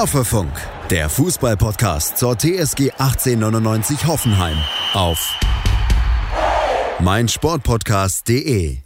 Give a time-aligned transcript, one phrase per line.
[0.00, 0.50] Hoffefunk,
[0.88, 4.56] der Fußballpodcast zur TSG 1899 Hoffenheim
[4.94, 5.38] auf
[7.00, 8.78] meinsportpodcast.de.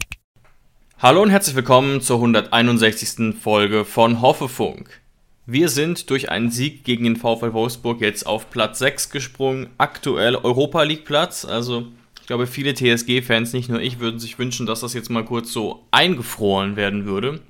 [0.98, 3.36] Hallo und herzlich willkommen zur 161.
[3.40, 5.02] Folge von Hoffefunk.
[5.46, 10.34] Wir sind durch einen Sieg gegen den VfL Wolfsburg jetzt auf Platz 6 gesprungen, aktuell
[10.34, 11.86] Europa League Platz, also
[12.20, 15.52] ich glaube, viele TSG-Fans, nicht nur ich, würden sich wünschen, dass das jetzt mal kurz
[15.52, 17.30] so eingefroren werden würde.
[17.30, 17.40] Und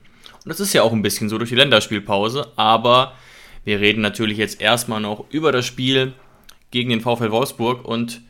[0.45, 3.15] das ist ja auch ein bisschen so durch die Länderspielpause, aber
[3.65, 6.13] wir reden natürlich jetzt erstmal noch über das Spiel
[6.71, 8.21] gegen den VfL Wolfsburg und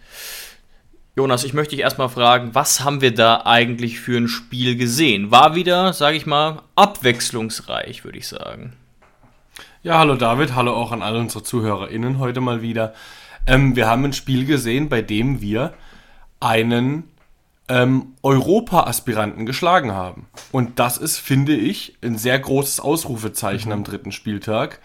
[1.17, 5.31] Jonas, ich möchte dich erstmal fragen, was haben wir da eigentlich für ein Spiel gesehen?
[5.31, 8.73] War wieder, sage ich mal, abwechslungsreich, würde ich sagen.
[9.85, 12.95] Ja, hallo David, hallo auch an alle unsere ZuhörerInnen heute mal wieder.
[13.47, 15.75] Ähm, wir haben ein Spiel gesehen, bei dem wir
[16.41, 17.05] einen
[17.69, 20.27] ähm, Europa-Aspiranten geschlagen haben.
[20.53, 23.75] Und das ist, finde ich, ein sehr großes Ausrufezeichen mhm.
[23.75, 24.81] am dritten Spieltag,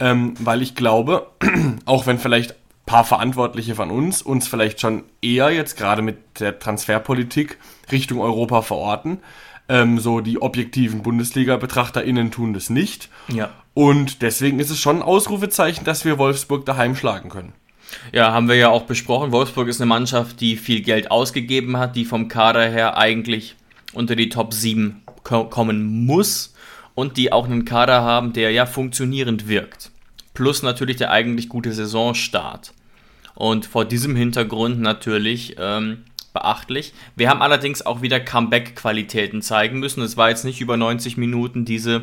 [0.00, 1.28] ähm, weil ich glaube,
[1.84, 2.56] auch wenn vielleicht ein
[2.86, 7.58] paar Verantwortliche von uns uns vielleicht schon eher jetzt gerade mit der Transferpolitik
[7.92, 9.18] Richtung Europa verorten,
[9.68, 13.08] ähm, so die objektiven Bundesliga-BetrachterInnen tun das nicht.
[13.28, 13.50] Ja.
[13.74, 17.52] Und deswegen ist es schon ein Ausrufezeichen, dass wir Wolfsburg daheim schlagen können.
[18.12, 19.32] Ja, haben wir ja auch besprochen.
[19.32, 23.56] Wolfsburg ist eine Mannschaft, die viel Geld ausgegeben hat, die vom Kader her eigentlich
[23.92, 26.49] unter die Top 7 kommen muss
[27.00, 29.90] und die auch einen Kader haben, der ja funktionierend wirkt.
[30.34, 32.74] Plus natürlich der eigentlich gute Saisonstart.
[33.34, 36.92] Und vor diesem Hintergrund natürlich ähm, beachtlich.
[37.16, 40.02] Wir haben allerdings auch wieder Comeback-Qualitäten zeigen müssen.
[40.02, 42.02] Es war jetzt nicht über 90 Minuten diese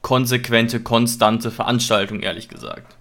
[0.00, 2.94] konsequente, konstante Veranstaltung, ehrlich gesagt.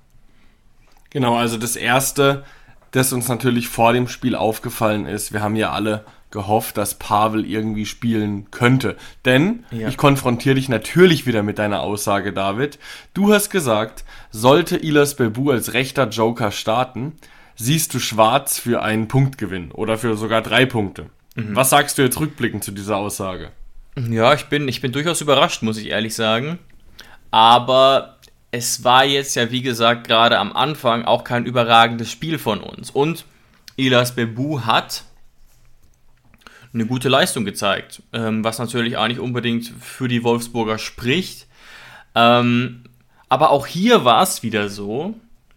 [1.11, 2.43] Genau, also das Erste,
[2.89, 7.49] das uns natürlich vor dem Spiel aufgefallen ist, wir haben ja alle gehofft, dass Pavel
[7.49, 8.97] irgendwie spielen könnte.
[9.23, 9.87] Denn ja.
[9.87, 12.77] ich konfrontiere dich natürlich wieder mit deiner Aussage, David.
[13.15, 17.13] Du hast gesagt, sollte Ilas Bebu als rechter Joker starten,
[17.55, 21.07] siehst du schwarz für einen Punktgewinn oder für sogar drei Punkte.
[21.35, 21.55] Mhm.
[21.55, 23.51] Was sagst du jetzt rückblickend zu dieser Aussage?
[23.97, 26.59] Ja, ich bin, ich bin durchaus überrascht, muss ich ehrlich sagen.
[27.31, 28.17] Aber
[28.51, 32.91] es war jetzt ja, wie gesagt, gerade am Anfang auch kein überragendes Spiel von uns.
[32.91, 33.25] Und
[33.77, 35.05] Ilas Bebu hat
[36.75, 41.47] eine gute Leistung gezeigt, ähm, was natürlich auch nicht unbedingt für die Wolfsburger spricht.
[42.13, 42.83] Ähm,
[43.29, 45.15] aber auch hier war es wieder so,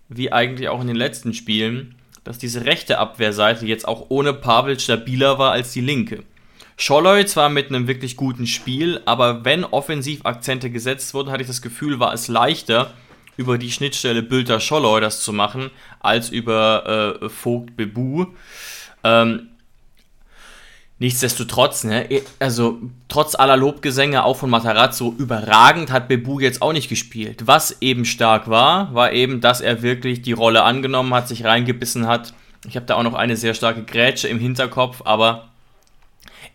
[0.08, 4.78] wie eigentlich auch in den letzten Spielen, dass diese rechte Abwehrseite jetzt auch ohne Pavel
[4.80, 6.22] stabiler war als die linke.
[6.76, 11.48] Scholloy zwar mit einem wirklich guten Spiel, aber wenn offensiv Akzente gesetzt wurden, hatte ich
[11.48, 12.92] das Gefühl, war es leichter,
[13.36, 18.26] über die Schnittstelle Bülter Scholloy das zu machen, als über äh, Vogt Bebu.
[19.02, 19.48] Ähm,
[20.98, 22.78] nichtsdestotrotz, ne, also
[23.08, 27.46] trotz aller Lobgesänge auch von Matarazzo, überragend hat Bebu jetzt auch nicht gespielt.
[27.46, 32.06] Was eben stark war, war eben, dass er wirklich die Rolle angenommen hat, sich reingebissen
[32.06, 32.34] hat.
[32.66, 35.48] Ich habe da auch noch eine sehr starke Grätsche im Hinterkopf, aber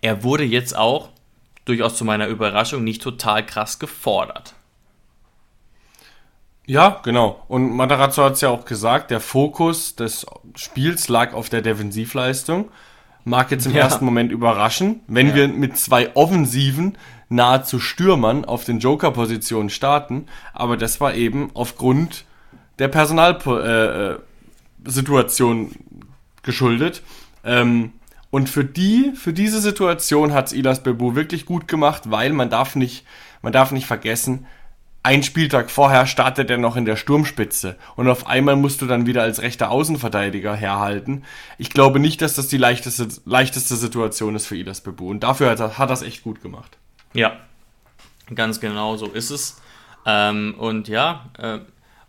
[0.02, 1.10] er wurde jetzt auch,
[1.66, 4.54] durchaus zu meiner Überraschung, nicht total krass gefordert.
[6.66, 7.44] Ja, genau.
[7.48, 10.26] Und Matarazzo hat es ja auch gesagt, der Fokus des
[10.56, 12.70] Spiels lag auf der Defensivleistung.
[13.26, 13.84] Mag jetzt im ja.
[13.84, 15.36] ersten Moment überraschen, wenn ja.
[15.36, 16.98] wir mit zwei Offensiven
[17.30, 22.26] nahezu Stürmern auf den Joker-Positionen starten, aber das war eben aufgrund
[22.80, 25.76] der Personalsituation äh,
[26.44, 27.02] geschuldet.
[27.44, 27.94] Ähm,
[28.30, 32.50] und für die, für diese Situation hat es Ilas Bebu wirklich gut gemacht, weil man
[32.50, 33.06] darf nicht,
[33.42, 34.48] man darf nicht vergessen,
[35.04, 39.06] ein Spieltag vorher startet er noch in der Sturmspitze und auf einmal musst du dann
[39.06, 41.24] wieder als rechter Außenverteidiger herhalten.
[41.58, 45.50] Ich glaube nicht, dass das die leichteste, leichteste Situation ist für Ilas Bebu und dafür
[45.50, 46.78] hat er, hat es echt gut gemacht.
[47.14, 47.38] Ja,
[48.34, 49.62] ganz genau so ist es.
[50.06, 51.60] Ähm, und ja, äh,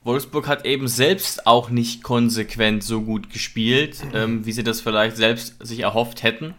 [0.04, 5.16] Wolfsburg hat eben selbst auch nicht konsequent so gut gespielt, ähm, wie sie das vielleicht
[5.16, 6.54] selbst sich erhofft hätten.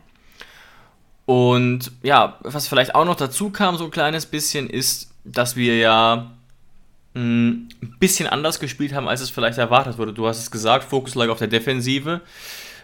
[1.26, 5.78] Und ja, was vielleicht auch noch dazu kam, so ein kleines bisschen, ist, dass wir
[5.78, 6.32] ja
[7.14, 10.14] hm, ein bisschen anders gespielt haben, als es vielleicht erwartet wurde.
[10.14, 12.22] Du hast es gesagt, Fokus lag auf der Defensive.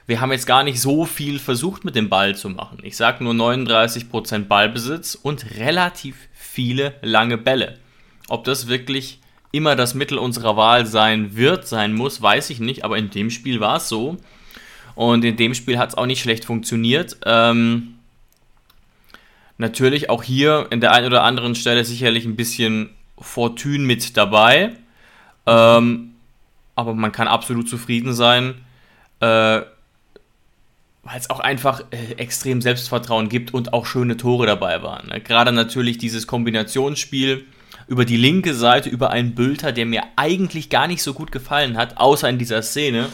[0.08, 2.80] Wir haben jetzt gar nicht so viel versucht mit dem Ball zu machen.
[2.84, 7.78] Ich sage nur 39% Ballbesitz und relativ viele lange Bälle.
[8.28, 9.20] Ob das wirklich
[9.52, 13.30] immer das Mittel unserer Wahl sein wird, sein muss, weiß ich nicht, aber in dem
[13.30, 14.18] Spiel war es so.
[14.96, 17.18] Und in dem Spiel hat es auch nicht schlecht funktioniert.
[17.26, 17.96] Ähm,
[19.62, 24.74] natürlich auch hier in der einen oder anderen Stelle sicherlich ein bisschen Fortune mit dabei.
[25.46, 26.16] Ähm,
[26.76, 28.56] aber man kann absolut zufrieden sein,
[29.22, 29.62] äh,
[31.04, 35.08] weil es auch einfach äh, extrem Selbstvertrauen gibt und auch schöne Tore dabei waren.
[35.08, 35.22] Ne?
[35.22, 37.46] Gerade natürlich dieses Kombinationsspiel
[37.88, 41.78] über die linke Seite über einen Bülter, der mir eigentlich gar nicht so gut gefallen
[41.78, 43.10] hat, außer in dieser Szene.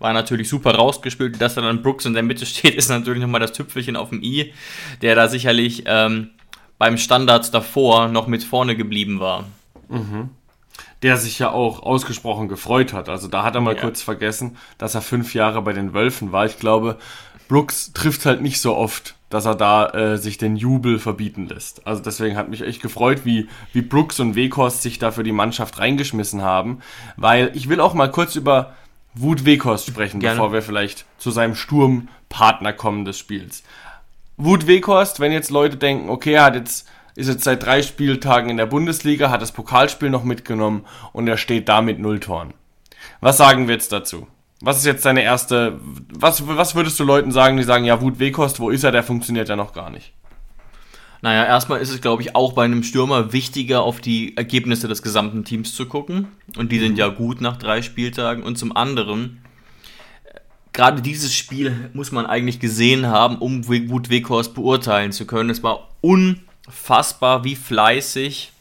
[0.00, 1.40] War natürlich super rausgespielt.
[1.40, 4.22] Dass da dann Brooks in der Mitte steht, ist natürlich nochmal das Tüpfelchen auf dem
[4.22, 4.52] i,
[5.02, 6.30] der da sicherlich ähm,
[6.78, 9.44] beim Standard davor noch mit vorne geblieben war.
[9.88, 10.30] Mhm.
[11.02, 13.08] Der sich ja auch ausgesprochen gefreut hat.
[13.08, 13.80] Also da hat er mal ja.
[13.80, 16.46] kurz vergessen, dass er fünf Jahre bei den Wölfen war.
[16.46, 16.98] Ich glaube,
[17.48, 21.86] Brooks trifft halt nicht so oft, dass er da äh, sich den Jubel verbieten lässt.
[21.86, 25.32] Also deswegen hat mich echt gefreut, wie, wie Brooks und Weghorst sich da für die
[25.32, 26.80] Mannschaft reingeschmissen haben.
[27.16, 28.74] Weil ich will auch mal kurz über
[29.14, 30.36] Wut Weghorst sprechen, Gerne.
[30.36, 33.62] bevor wir vielleicht zu seinem Sturmpartner kommen des Spiels.
[34.36, 38.50] Wut Weghorst, wenn jetzt Leute denken, okay, er hat jetzt, ist jetzt seit drei Spieltagen
[38.50, 42.54] in der Bundesliga, hat das Pokalspiel noch mitgenommen und er steht da mit null Toren.
[43.20, 44.26] Was sagen wir jetzt dazu?
[44.62, 45.80] Was ist jetzt deine erste,
[46.12, 49.02] was, was würdest du Leuten sagen, die sagen, ja, Wut Weghorst, wo ist er, der
[49.02, 50.12] funktioniert ja noch gar nicht?
[51.22, 55.02] Naja, erstmal ist es, glaube ich, auch bei einem Stürmer wichtiger, auf die Ergebnisse des
[55.02, 56.28] gesamten Teams zu gucken.
[56.56, 56.98] Und die sind mhm.
[56.98, 58.42] ja gut nach drei Spieltagen.
[58.42, 59.42] Und zum anderen,
[60.72, 65.50] gerade dieses Spiel muss man eigentlich gesehen haben, um Wut Weghorst beurteilen zu können.
[65.50, 68.52] Es war unfassbar, wie fleißig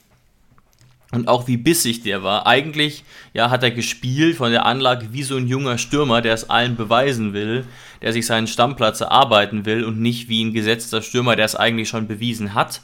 [1.12, 2.46] und auch wie bissig der war.
[2.46, 3.04] Eigentlich
[3.34, 6.76] ja, hat er gespielt von der Anlage wie so ein junger Stürmer, der es allen
[6.76, 7.66] beweisen will,
[8.02, 11.90] der sich seinen Stammplatz erarbeiten will und nicht wie ein gesetzter Stürmer, der es eigentlich
[11.90, 12.82] schon bewiesen hat.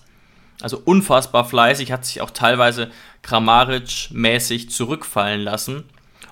[0.62, 2.90] Also unfassbar fleißig, hat sich auch teilweise
[3.24, 5.84] Kramaric-mäßig zurückfallen lassen.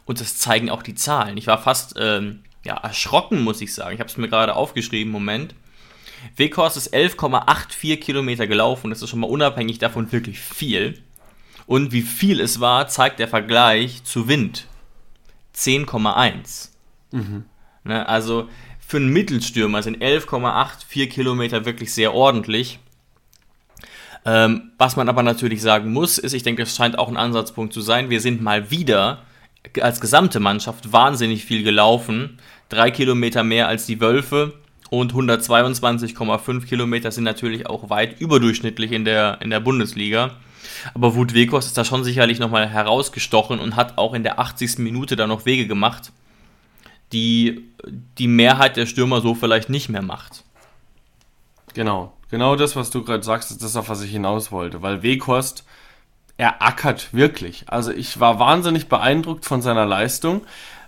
[0.06, 1.38] Und das zeigen auch die Zahlen.
[1.38, 3.94] Ich war fast ähm, ja, erschrocken, muss ich sagen.
[3.94, 5.54] Ich habe es mir gerade aufgeschrieben, Moment.
[6.38, 8.90] Weghorst ist 11,84 Kilometer gelaufen.
[8.90, 11.04] Das ist schon mal unabhängig davon wirklich viel.
[11.65, 14.68] Und wie viel es war, zeigt der Vergleich zu Wind.
[15.56, 16.69] 10,1.
[17.12, 17.45] Mhm.
[17.83, 18.50] Ne, also
[18.80, 22.80] für einen Mittelstürmer sind 11,84 Kilometer wirklich sehr ordentlich.
[24.25, 27.74] Ähm, was man aber natürlich sagen muss, ist, ich denke, das scheint auch ein Ansatzpunkt
[27.74, 29.24] zu sein, wir sind mal wieder
[29.81, 32.38] als gesamte Mannschaft wahnsinnig viel gelaufen.
[32.69, 34.54] Drei Kilometer mehr als die Wölfe
[34.89, 40.38] und 122,5 Kilometer sind natürlich auch weit überdurchschnittlich in der, in der Bundesliga.
[40.94, 44.80] Aber Wut Wekos ist da schon sicherlich nochmal herausgestochen und hat auch in der 80.
[44.80, 46.12] Minute da noch Wege gemacht,
[47.12, 47.69] die
[48.18, 50.44] die Mehrheit der Stürmer so vielleicht nicht mehr macht.
[51.74, 54.81] Genau, genau das, was du gerade sagst, ist das, auf was ich hinaus wollte.
[54.81, 55.65] Weil Weghorst,
[56.38, 57.65] er ackert wirklich.
[57.68, 60.41] Also ich war wahnsinnig beeindruckt von seiner Leistung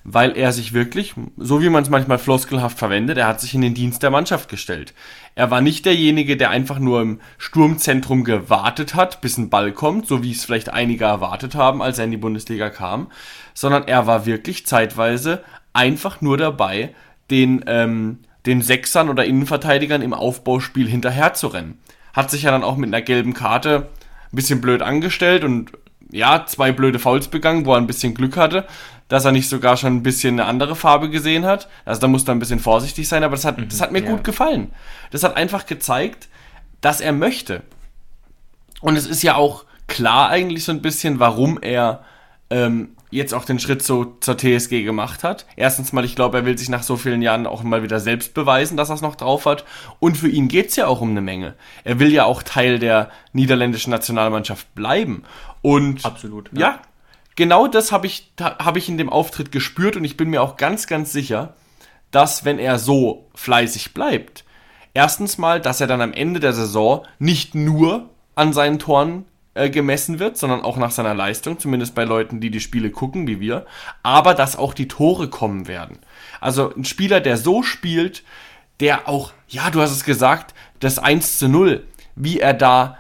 [0.08, 3.62] weil er sich wirklich, so wie man es manchmal floskelhaft verwendet, er hat sich in
[3.62, 4.94] den Dienst der Mannschaft gestellt.
[5.34, 10.06] Er war nicht derjenige, der einfach nur im Sturmzentrum gewartet hat, bis ein Ball kommt,
[10.06, 13.08] so wie es vielleicht einige erwartet haben, als er in die Bundesliga kam,
[13.56, 15.44] sondern er war wirklich zeitweise
[15.74, 16.94] einfach nur dabei,
[17.32, 21.80] den, ähm, den Sechsern oder Innenverteidigern im Aufbauspiel hinterher zu rennen.
[22.14, 23.90] Hat sich ja dann auch mit einer gelben Karte
[24.32, 25.72] ein bisschen blöd angestellt und
[26.12, 28.68] ja, zwei blöde Fouls begangen, wo er ein bisschen Glück hatte,
[29.08, 31.68] dass er nicht sogar schon ein bisschen eine andere Farbe gesehen hat.
[31.86, 34.10] Also da muss er ein bisschen vorsichtig sein, aber das hat, das hat mir ja.
[34.10, 34.72] gut gefallen.
[35.12, 36.28] Das hat einfach gezeigt,
[36.82, 37.62] dass er möchte.
[38.82, 42.04] Und es ist ja auch klar eigentlich so ein bisschen, warum er
[42.50, 45.46] ähm, jetzt auch den Schritt so zur TSG gemacht hat.
[45.56, 48.34] Erstens mal, ich glaube, er will sich nach so vielen Jahren auch mal wieder selbst
[48.34, 49.66] beweisen, dass er es noch drauf hat.
[50.00, 51.54] Und für ihn geht es ja auch um eine Menge.
[51.84, 55.24] Er will ja auch Teil der niederländischen Nationalmannschaft bleiben.
[55.62, 56.50] Und absolut.
[56.54, 56.80] Ja, ja
[57.36, 60.58] genau das habe ich, hab ich in dem Auftritt gespürt und ich bin mir auch
[60.58, 61.54] ganz, ganz sicher,
[62.12, 64.46] dass wenn er so fleißig bleibt,
[64.94, 69.70] erstens mal, dass er dann am Ende der Saison nicht nur an seinen Toren äh,
[69.70, 73.40] gemessen wird, sondern auch nach seiner Leistung, zumindest bei Leuten, die die Spiele gucken, wie
[73.40, 73.66] wir,
[74.04, 76.00] aber dass auch die Tore kommen werden.
[76.42, 78.24] Also ein Spieler, der so spielt,
[78.80, 82.98] der auch, ja, du hast es gesagt, das 1 zu 0, wie er da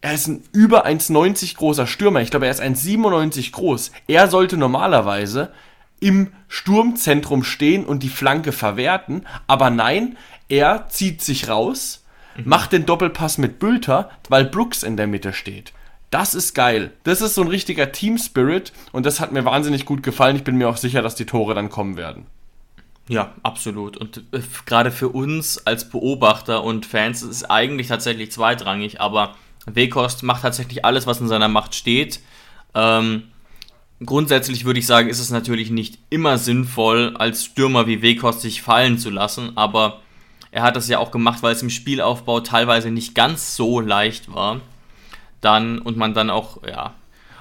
[0.00, 2.20] er ist ein über 1,90 großer Stürmer.
[2.20, 3.92] Ich glaube, er ist 1,97 groß.
[4.06, 5.52] Er sollte normalerweise
[6.00, 9.26] im Sturmzentrum stehen und die Flanke verwerten.
[9.46, 10.16] Aber nein,
[10.48, 12.04] er zieht sich raus,
[12.36, 12.48] mhm.
[12.48, 15.72] macht den Doppelpass mit Bülter, weil Brooks in der Mitte steht.
[16.10, 16.92] Das ist geil.
[17.02, 20.36] Das ist so ein richtiger Team Spirit und das hat mir wahnsinnig gut gefallen.
[20.36, 22.26] Ich bin mir auch sicher, dass die Tore dann kommen werden.
[23.08, 23.96] Ja, absolut.
[23.96, 29.34] Und äh, gerade für uns als Beobachter und Fans ist es eigentlich tatsächlich zweitrangig, aber
[29.66, 32.20] Wekost macht tatsächlich alles, was in seiner Macht steht.
[32.74, 33.24] Ähm,
[34.04, 38.62] grundsätzlich würde ich sagen, ist es natürlich nicht immer sinnvoll, als Stürmer wie Wekost sich
[38.62, 40.00] fallen zu lassen, aber
[40.50, 44.32] er hat das ja auch gemacht, weil es im Spielaufbau teilweise nicht ganz so leicht
[44.32, 44.60] war.
[45.42, 46.94] Dann und man dann auch ja,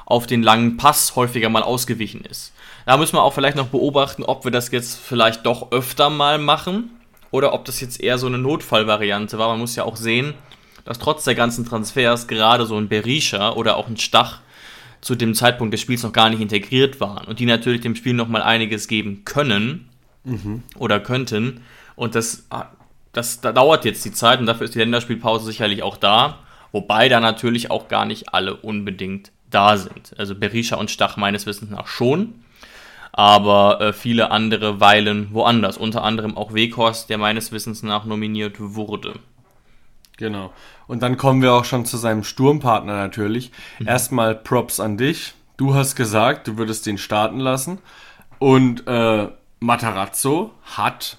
[0.05, 2.53] auf den langen Pass häufiger mal ausgewichen ist.
[2.86, 6.38] Da müssen wir auch vielleicht noch beobachten, ob wir das jetzt vielleicht doch öfter mal
[6.38, 6.89] machen
[7.32, 9.48] oder ob das jetzt eher so eine Notfallvariante war.
[9.50, 10.34] Man muss ja auch sehen,
[10.86, 14.39] dass trotz der ganzen Transfers gerade so ein Berisha oder auch ein Stach
[15.01, 18.13] zu dem Zeitpunkt des Spiels noch gar nicht integriert waren und die natürlich dem Spiel
[18.13, 19.89] noch mal einiges geben können
[20.24, 20.63] mhm.
[20.77, 21.62] oder könnten.
[21.96, 22.48] Und das,
[23.13, 26.39] das, das dauert jetzt die Zeit und dafür ist die Länderspielpause sicherlich auch da,
[26.72, 30.13] wobei da natürlich auch gar nicht alle unbedingt da sind.
[30.18, 32.36] Also Berisha und Stach meines Wissens nach schon,
[33.12, 35.77] aber äh, viele andere weilen woanders.
[35.77, 39.13] Unter anderem auch Weghorst, der meines Wissens nach nominiert wurde.
[40.18, 40.54] Genau.
[40.88, 43.52] Und dann kommen wir auch schon zu seinem Sturmpartner natürlich.
[43.80, 43.88] Mhm.
[43.88, 45.34] Erstmal Props an dich.
[45.58, 47.80] Du hast gesagt, du würdest den starten lassen.
[48.40, 49.28] Und äh,
[49.60, 51.18] Matarazzo hat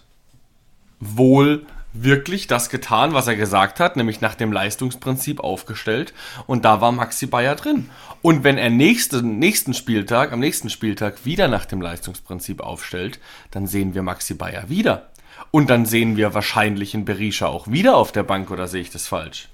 [1.01, 6.13] wohl wirklich das getan, was er gesagt hat, nämlich nach dem Leistungsprinzip aufgestellt.
[6.47, 7.91] Und da war Maxi Bayer drin.
[8.23, 13.19] Und wenn er nächsten, nächsten Spieltag, am nächsten Spieltag wieder nach dem Leistungsprinzip aufstellt,
[13.51, 15.09] dann sehen wir Maxi Bayer wieder.
[15.51, 18.91] Und dann sehen wir wahrscheinlich in Berisha auch wieder auf der Bank, oder sehe ich
[18.91, 19.49] das falsch?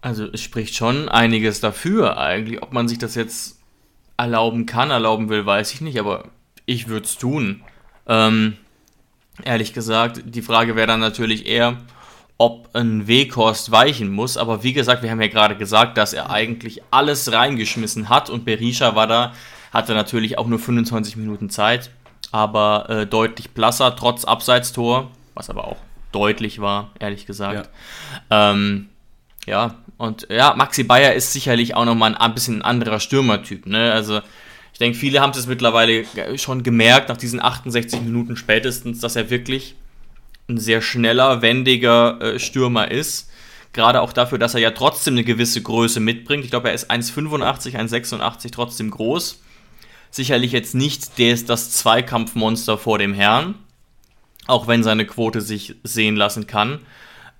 [0.00, 2.62] Also es spricht schon einiges dafür eigentlich.
[2.62, 3.58] Ob man sich das jetzt
[4.16, 6.28] erlauben kann, erlauben will, weiß ich nicht, aber
[6.64, 7.62] ich würde es tun.
[8.06, 8.56] Ähm,
[9.44, 11.78] ehrlich gesagt, die Frage wäre dann natürlich eher,
[12.38, 14.36] ob ein Weghorst weichen muss.
[14.36, 18.44] Aber wie gesagt, wir haben ja gerade gesagt, dass er eigentlich alles reingeschmissen hat und
[18.44, 19.32] Berisha war da,
[19.72, 21.90] hatte natürlich auch nur 25 Minuten Zeit
[22.36, 25.78] aber äh, deutlich blasser, trotz Abseitstor, was aber auch
[26.12, 27.70] deutlich war, ehrlich gesagt.
[28.30, 28.88] Ja, ähm,
[29.46, 33.66] ja und ja, Maxi Bayer ist sicherlich auch nochmal ein, ein bisschen ein anderer Stürmertyp.
[33.66, 33.90] Ne?
[33.92, 34.20] Also
[34.72, 36.04] ich denke, viele haben es mittlerweile
[36.36, 39.74] schon gemerkt, nach diesen 68 Minuten spätestens, dass er wirklich
[40.48, 43.30] ein sehr schneller, wendiger äh, Stürmer ist.
[43.72, 46.44] Gerade auch dafür, dass er ja trotzdem eine gewisse Größe mitbringt.
[46.44, 49.40] Ich glaube, er ist 1,85, 1,86 trotzdem groß
[50.16, 53.54] sicherlich jetzt nicht des, das Zweikampfmonster vor dem Herrn,
[54.46, 56.80] auch wenn seine Quote sich sehen lassen kann.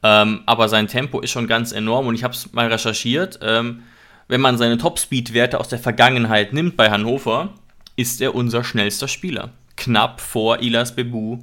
[0.03, 3.41] Ähm, aber sein Tempo ist schon ganz enorm und ich habe es mal recherchiert.
[3.43, 3.83] Ähm,
[4.29, 7.55] wenn man seine Topspeed-Werte aus der Vergangenheit nimmt bei Hannover,
[7.97, 9.51] ist er unser schnellster Spieler.
[9.77, 11.39] Knapp vor Ilas Bebu.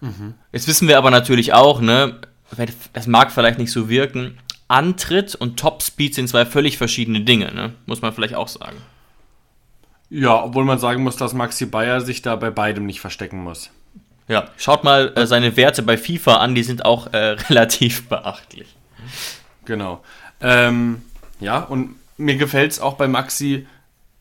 [0.00, 0.34] Mhm.
[0.52, 2.20] Jetzt wissen wir aber natürlich auch, ne,
[2.92, 4.38] das mag vielleicht nicht so wirken,
[4.72, 7.74] Antritt und Topspeed sind zwei völlig verschiedene Dinge, ne?
[7.84, 8.78] muss man vielleicht auch sagen.
[10.08, 13.70] Ja, obwohl man sagen muss, dass Maxi Bayer sich da bei beidem nicht verstecken muss.
[14.28, 18.74] Ja, schaut mal äh, seine Werte bei FIFA an, die sind auch äh, relativ beachtlich.
[19.66, 20.02] Genau.
[20.40, 21.02] Ähm,
[21.38, 23.66] ja, und mir gefällt es auch bei Maxi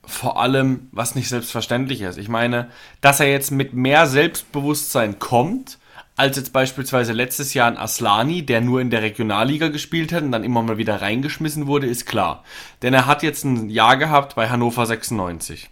[0.05, 2.17] vor allem, was nicht selbstverständlich ist.
[2.17, 2.67] Ich meine,
[2.99, 5.77] dass er jetzt mit mehr Selbstbewusstsein kommt,
[6.21, 10.31] als jetzt beispielsweise letztes Jahr ein Aslani, der nur in der Regionalliga gespielt hat und
[10.31, 12.43] dann immer mal wieder reingeschmissen wurde, ist klar.
[12.83, 15.71] Denn er hat jetzt ein Jahr gehabt bei Hannover 96.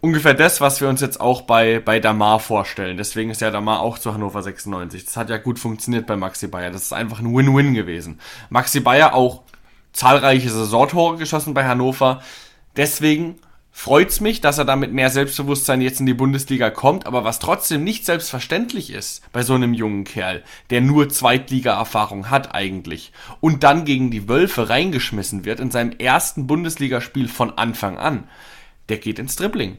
[0.00, 2.96] Ungefähr das, was wir uns jetzt auch bei, bei Damar vorstellen.
[2.96, 5.04] Deswegen ist ja Damar auch zu Hannover 96.
[5.04, 6.70] Das hat ja gut funktioniert bei Maxi Bayer.
[6.70, 8.20] Das ist einfach ein Win-Win gewesen.
[8.50, 9.42] Maxi Bayer auch
[9.92, 12.22] zahlreiche Saisontore geschossen bei Hannover.
[12.76, 13.34] Deswegen
[13.72, 17.38] freut's mich, dass er da mit mehr Selbstbewusstsein jetzt in die Bundesliga kommt, aber was
[17.38, 23.62] trotzdem nicht selbstverständlich ist bei so einem jungen Kerl, der nur Zweitliga-Erfahrung hat eigentlich und
[23.62, 28.28] dann gegen die Wölfe reingeschmissen wird in seinem ersten Bundesligaspiel von Anfang an,
[28.88, 29.78] der geht ins Dribbling.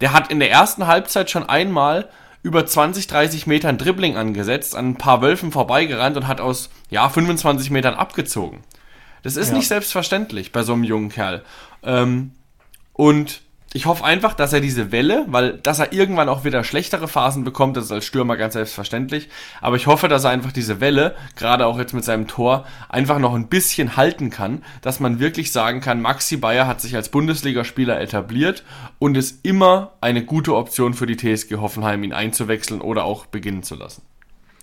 [0.00, 2.10] Der hat in der ersten Halbzeit schon einmal
[2.42, 7.08] über 20, 30 Metern Dribbling angesetzt, an ein paar Wölfen vorbeigerannt und hat aus, ja,
[7.08, 8.62] 25 Metern abgezogen.
[9.22, 9.56] Das ist ja.
[9.56, 11.42] nicht selbstverständlich bei so einem jungen Kerl.
[11.82, 12.32] Ähm,
[12.96, 13.42] und
[13.76, 17.44] ich hoffe einfach, dass er diese Welle, weil dass er irgendwann auch wieder schlechtere Phasen
[17.44, 19.28] bekommt, das ist als Stürmer ganz selbstverständlich.
[19.60, 23.18] Aber ich hoffe, dass er einfach diese Welle, gerade auch jetzt mit seinem Tor, einfach
[23.18, 27.10] noch ein bisschen halten kann, dass man wirklich sagen kann, Maxi Bayer hat sich als
[27.10, 28.64] Bundesligaspieler etabliert
[28.98, 33.62] und ist immer eine gute Option für die TSG Hoffenheim, ihn einzuwechseln oder auch beginnen
[33.62, 34.00] zu lassen.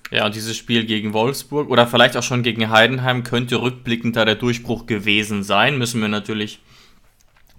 [0.10, 4.26] Ja, und dieses Spiel gegen Wolfsburg oder vielleicht auch schon gegen Heidenheim könnte rückblickend da
[4.26, 6.62] der Durchbruch gewesen sein, müssen wir natürlich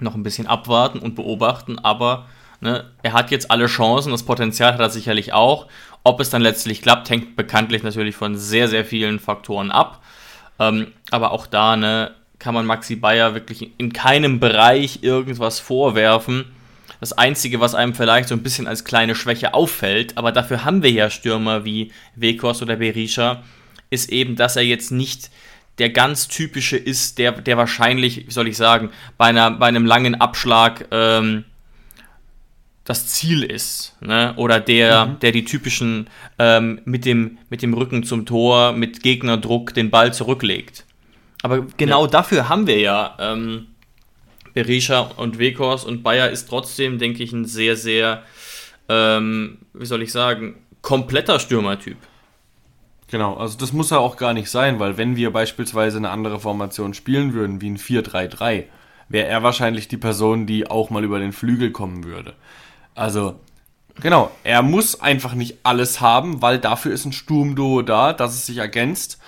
[0.05, 2.27] noch ein bisschen abwarten und beobachten, aber
[2.61, 5.67] ne, er hat jetzt alle Chancen, das Potenzial hat er sicherlich auch.
[6.05, 10.03] Ob es dann letztlich klappt, hängt bekanntlich natürlich von sehr, sehr vielen Faktoren ab.
[10.59, 16.45] Ähm, aber auch da ne, kann man Maxi Bayer wirklich in keinem Bereich irgendwas vorwerfen.
[17.01, 20.83] Das Einzige, was einem vielleicht so ein bisschen als kleine Schwäche auffällt, aber dafür haben
[20.83, 23.43] wir ja Stürmer wie Wekos oder Berisha,
[23.91, 25.31] ist eben, dass er jetzt nicht
[25.79, 29.87] der ganz typische ist, der, der wahrscheinlich, wie soll ich sagen, bei, einer, bei einem
[29.87, 31.45] langen Abschlag ähm,
[32.85, 33.97] das Ziel ist.
[34.01, 34.35] Ne?
[34.37, 35.19] Oder der, mhm.
[35.21, 40.13] der die typischen ähm, mit, dem, mit dem Rücken zum Tor, mit Gegnerdruck den Ball
[40.15, 40.85] zurücklegt.
[41.43, 42.11] Aber genau ja.
[42.11, 43.67] dafür haben wir ja ähm,
[44.55, 48.23] Berisha und Wekors und Bayer ist trotzdem, denke ich, ein sehr, sehr,
[48.89, 51.97] ähm, wie soll ich sagen, kompletter Stürmertyp.
[53.09, 56.41] Genau, also das muss ja auch gar nicht sein, weil wenn wir beispielsweise eine andere
[56.41, 58.65] Formation spielen würden, wie ein 4-3-3,
[59.09, 62.35] wäre er wahrscheinlich die Person, die auch mal über den Flügel kommen würde.
[62.95, 63.39] Also,
[64.01, 68.47] genau, er muss einfach nicht alles haben, weil dafür ist ein Sturmduo da, dass es
[68.47, 69.19] sich ergänzt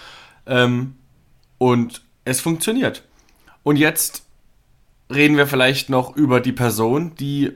[0.46, 0.94] ähm,
[1.58, 3.02] und es funktioniert.
[3.62, 4.24] Und jetzt
[5.10, 7.52] reden wir vielleicht noch über die Person, die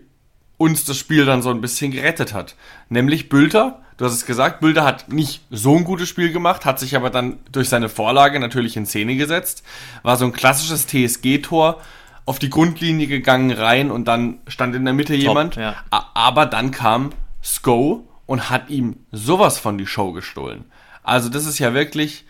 [0.56, 2.54] uns das Spiel dann so ein bisschen gerettet hat.
[2.88, 3.80] Nämlich Bülter.
[4.00, 7.10] Du hast es gesagt, Bülter hat nicht so ein gutes Spiel gemacht, hat sich aber
[7.10, 9.62] dann durch seine Vorlage natürlich in Szene gesetzt.
[10.02, 11.82] War so ein klassisches TSG-Tor,
[12.24, 15.56] auf die Grundlinie gegangen rein und dann stand in der Mitte Top, jemand.
[15.56, 15.76] Ja.
[15.90, 17.10] Aber dann kam
[17.42, 20.64] Sko und hat ihm sowas von die Show gestohlen.
[21.02, 22.24] Also das ist ja wirklich.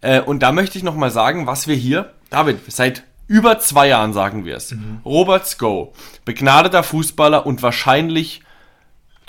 [0.00, 4.14] Äh, und da möchte ich nochmal sagen, was wir hier, David, seit über zwei Jahren
[4.14, 4.70] sagen wir es.
[4.70, 5.00] Mhm.
[5.04, 5.92] Robert Sko,
[6.24, 8.40] begnadeter Fußballer und wahrscheinlich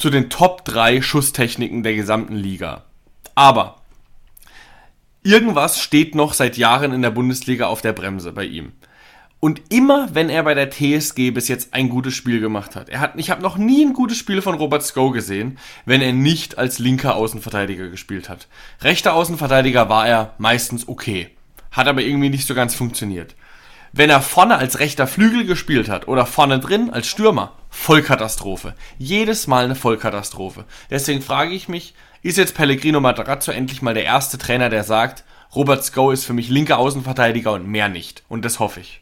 [0.03, 2.83] zu den Top 3 Schusstechniken der gesamten Liga.
[3.35, 3.77] Aber
[5.23, 8.73] irgendwas steht noch seit Jahren in der Bundesliga auf der Bremse bei ihm.
[9.39, 12.99] Und immer, wenn er bei der TSG bis jetzt ein gutes Spiel gemacht hat, er
[12.99, 16.57] hat, ich habe noch nie ein gutes Spiel von Robert Sko gesehen, wenn er nicht
[16.57, 18.49] als linker Außenverteidiger gespielt hat.
[18.81, 21.29] Rechter Außenverteidiger war er meistens okay,
[21.71, 23.35] hat aber irgendwie nicht so ganz funktioniert.
[23.93, 28.75] Wenn er vorne als rechter Flügel gespielt hat oder vorne drin als Stürmer, Vollkatastrophe.
[28.99, 30.63] Jedes Mal eine Vollkatastrophe.
[30.89, 35.25] Deswegen frage ich mich, ist jetzt Pellegrino Matarazzo endlich mal der erste Trainer, der sagt,
[35.55, 38.23] Robert Sko ist für mich linker Außenverteidiger und mehr nicht.
[38.29, 39.01] Und das hoffe ich.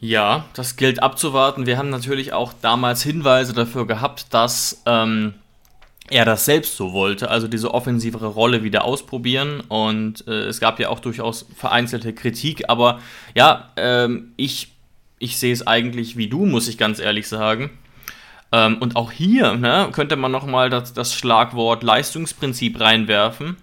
[0.00, 1.66] Ja, das gilt abzuwarten.
[1.66, 5.34] Wir haben natürlich auch damals Hinweise dafür gehabt, dass ähm,
[6.10, 9.60] er das selbst so wollte, also diese offensivere Rolle wieder ausprobieren.
[9.60, 13.00] Und äh, es gab ja auch durchaus vereinzelte Kritik, aber
[13.34, 14.73] ja, ähm, ich,
[15.18, 17.70] ich sehe es eigentlich wie du, muss ich ganz ehrlich sagen.
[18.52, 23.56] Ähm, und auch hier ne, könnte man nochmal das, das Schlagwort Leistungsprinzip reinwerfen.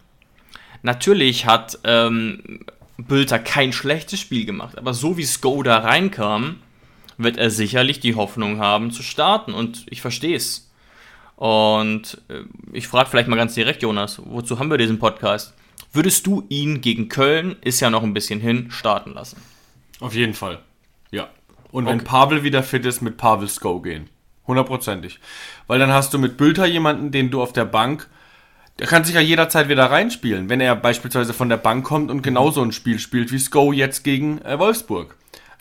[0.84, 2.66] Natürlich hat ähm,
[2.98, 6.58] Bülter kein schlechtes Spiel gemacht, aber so wie Skoda reinkam,
[7.18, 10.70] wird er sicherlich die Hoffnung haben zu starten und ich verstehe es.
[11.36, 12.42] Und äh,
[12.74, 15.54] ich frage vielleicht mal ganz direkt, Jonas, wozu haben wir diesen Podcast?
[15.94, 19.42] Würdest du ihn gegen Köln, ist ja noch ein bisschen hin, starten lassen?
[20.00, 20.60] Auf jeden Fall.
[21.72, 21.94] Und okay.
[21.94, 24.10] wenn Pavel wieder fit ist, mit Pavels Go gehen.
[24.48, 25.20] Hundertprozentig.
[25.68, 28.08] Weil dann hast du mit Bülter jemanden, den du auf der Bank,
[28.80, 32.24] der kann sich ja jederzeit wieder reinspielen, wenn er beispielsweise von der Bank kommt und
[32.24, 35.16] genauso ein Spiel spielt wie Sko jetzt gegen äh, Wolfsburg.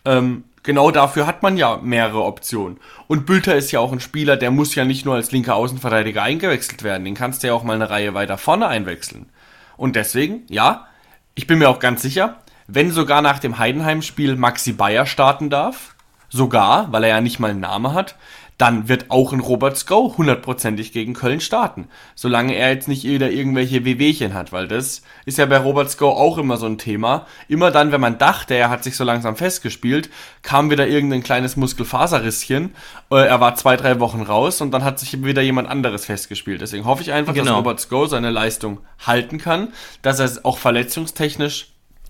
[0.05, 2.79] Ähm, genau dafür hat man ja mehrere Optionen.
[3.09, 6.23] Und Bülter ist ja auch ein Spieler, der muss ja nicht nur als linker Außenverteidiger
[6.23, 9.29] eingewechselt werden, den kannst du ja auch mal eine Reihe weiter vorne einwechseln.
[9.77, 10.87] Und deswegen, ja,
[11.35, 15.94] ich bin mir auch ganz sicher, wenn sogar nach dem Heidenheim-Spiel Maxi Bayer starten darf,
[16.30, 18.16] sogar, weil er ja nicht mal einen Namen hat,
[18.60, 21.88] dann wird auch ein Robert Sko hundertprozentig gegen Köln starten.
[22.14, 26.10] Solange er jetzt nicht wieder irgendwelche Wehwehchen hat, weil das ist ja bei Robert Sko
[26.10, 27.26] auch immer so ein Thema.
[27.48, 30.10] Immer dann, wenn man dachte, er hat sich so langsam festgespielt,
[30.42, 32.74] kam wieder irgendein kleines Muskelfaserrisschen.
[33.10, 36.60] Äh, er war zwei, drei Wochen raus und dann hat sich wieder jemand anderes festgespielt.
[36.60, 37.46] Deswegen hoffe ich einfach, genau.
[37.46, 39.68] dass Robert Sko seine Leistung halten kann,
[40.02, 41.68] dass er auch verletzungstechnisch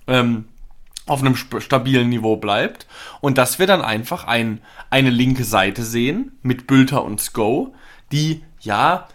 [0.08, 0.46] ähm,
[1.10, 2.86] auf einem stabilen Niveau bleibt
[3.20, 7.74] und dass wir dann einfach ein, eine linke Seite sehen mit Bülter und Sko,
[8.12, 9.08] die ja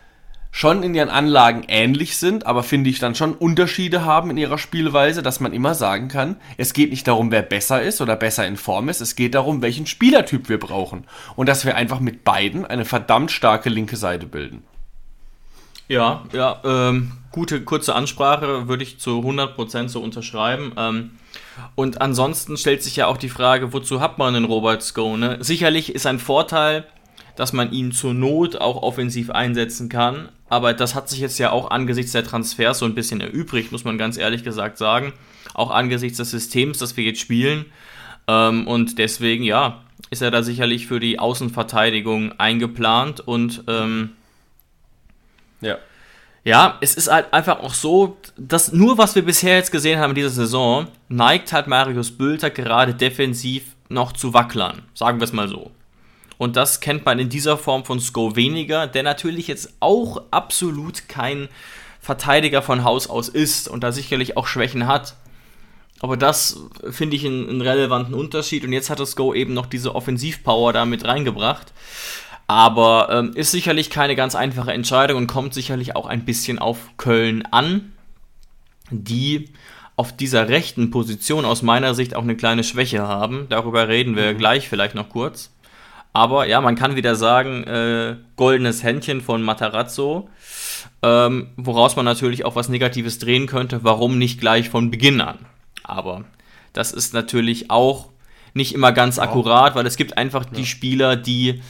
[0.52, 4.58] schon in ihren Anlagen ähnlich sind, aber finde ich dann schon Unterschiede haben in ihrer
[4.58, 8.46] Spielweise, dass man immer sagen kann, es geht nicht darum, wer besser ist oder besser
[8.46, 11.06] in Form ist, es geht darum, welchen Spielertyp wir brauchen
[11.38, 14.64] und dass wir einfach mit beiden eine verdammt starke linke Seite bilden.
[15.88, 20.74] Ja, ja, ähm, gute kurze Ansprache würde ich zu 100% so unterschreiben.
[20.78, 21.12] Ähm,
[21.76, 25.16] und ansonsten stellt sich ja auch die Frage, wozu hat man einen Robert Sko?
[25.16, 25.38] Ne?
[25.42, 26.86] Sicherlich ist ein Vorteil,
[27.36, 31.52] dass man ihn zur Not auch offensiv einsetzen kann, aber das hat sich jetzt ja
[31.52, 35.14] auch angesichts der Transfers so ein bisschen erübrigt, muss man ganz ehrlich gesagt sagen.
[35.54, 37.66] Auch angesichts des Systems, das wir jetzt spielen.
[38.28, 44.12] Ähm, und deswegen, ja, ist er da sicherlich für die Außenverteidigung eingeplant und ähm,
[45.66, 45.78] ja.
[46.44, 50.12] Ja, es ist halt einfach auch so, dass nur was wir bisher jetzt gesehen haben
[50.12, 54.84] in dieser Saison, neigt halt Marius Bülter gerade defensiv noch zu wacklern.
[54.94, 55.72] Sagen wir es mal so.
[56.38, 61.08] Und das kennt man in dieser Form von Sko weniger, der natürlich jetzt auch absolut
[61.08, 61.50] kein
[62.00, 65.16] Verteidiger von Haus aus ist und da sicherlich auch Schwächen hat.
[66.02, 66.60] Aber das
[66.92, 68.64] finde ich einen, einen, relevanten Unterschied.
[68.64, 71.74] Und jetzt hat das Go eben noch diese Offensivpower da mit reingebracht.
[72.48, 76.78] Aber ähm, ist sicherlich keine ganz einfache Entscheidung und kommt sicherlich auch ein bisschen auf
[76.98, 77.94] Köln an,
[78.92, 79.50] die
[79.96, 83.48] auf dieser rechten Position aus meiner Sicht auch eine kleine Schwäche haben.
[83.50, 84.38] Darüber reden wir mhm.
[84.38, 85.52] gleich vielleicht noch kurz.
[86.14, 90.30] Aber ja, man kann wieder sagen, äh, goldenes Händchen von Matarazzo,
[91.04, 93.84] ähm, woraus man natürlich auch was Negatives drehen könnte.
[93.84, 95.40] Warum nicht gleich von Beginn an?
[95.84, 96.24] Aber
[96.74, 98.10] das ist natürlich auch
[98.54, 101.62] nicht immer ganz akkurat, weil es gibt einfach die Spieler, die.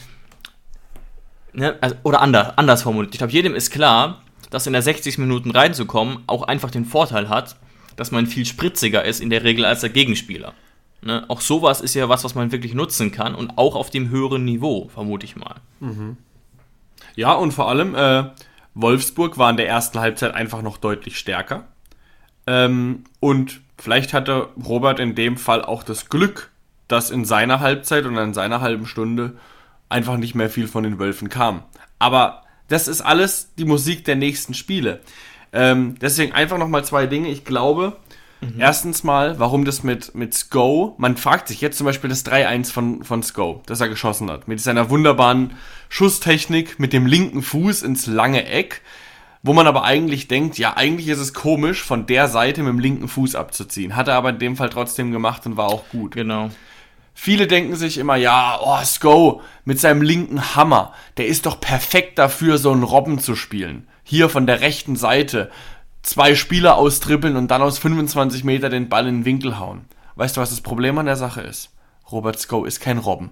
[1.56, 3.14] Ne, also, oder anders, anders formuliert.
[3.14, 7.30] Ich glaube, jedem ist klar, dass in der 60 Minuten reinzukommen auch einfach den Vorteil
[7.30, 7.56] hat,
[7.96, 10.52] dass man viel spritziger ist in der Regel als der Gegenspieler.
[11.00, 11.24] Ne?
[11.28, 14.44] Auch sowas ist ja was, was man wirklich nutzen kann und auch auf dem höheren
[14.44, 15.56] Niveau, vermute ich mal.
[15.80, 16.18] Mhm.
[17.14, 18.24] Ja, und vor allem, äh,
[18.74, 21.68] Wolfsburg war in der ersten Halbzeit einfach noch deutlich stärker.
[22.46, 26.50] Ähm, und vielleicht hatte Robert in dem Fall auch das Glück,
[26.86, 29.38] dass in seiner Halbzeit und in seiner halben Stunde
[29.88, 31.62] einfach nicht mehr viel von den Wölfen kam.
[31.98, 35.00] Aber das ist alles die Musik der nächsten Spiele.
[35.52, 37.28] Ähm, deswegen einfach nochmal zwei Dinge.
[37.28, 37.96] Ich glaube,
[38.40, 38.54] mhm.
[38.58, 42.72] erstens mal, warum das mit, mit Sko, man fragt sich jetzt zum Beispiel das 3-1
[42.72, 45.52] von, von Sko, das er geschossen hat, mit seiner wunderbaren
[45.88, 48.82] Schusstechnik mit dem linken Fuß ins lange Eck,
[49.42, 52.80] wo man aber eigentlich denkt, ja, eigentlich ist es komisch, von der Seite mit dem
[52.80, 53.94] linken Fuß abzuziehen.
[53.94, 56.16] Hat er aber in dem Fall trotzdem gemacht und war auch gut.
[56.16, 56.50] Genau.
[57.18, 62.18] Viele denken sich immer, ja, oh, Sko mit seinem linken Hammer, der ist doch perfekt
[62.18, 63.88] dafür, so einen Robben zu spielen.
[64.04, 65.50] Hier von der rechten Seite
[66.02, 69.86] zwei Spieler austrippeln und dann aus 25 Meter den Ball in den Winkel hauen.
[70.16, 71.70] Weißt du, was das Problem an der Sache ist?
[72.12, 73.30] Robert Sko ist kein Robben.